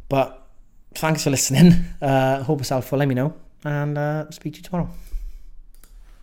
but 0.09 0.40
thanks 0.95 1.25
for 1.25 1.31
listening. 1.31 1.73
Uh, 2.01 2.43
hope 2.43 2.61
it's 2.61 2.71
helpful. 2.71 2.99
Let 2.99 3.09
me 3.09 3.15
know, 3.15 3.35
and 3.65 3.99
uh, 3.99 4.31
speak 4.31 4.55
to 4.55 4.59
you 4.59 4.65
tomorrow. 4.65 4.89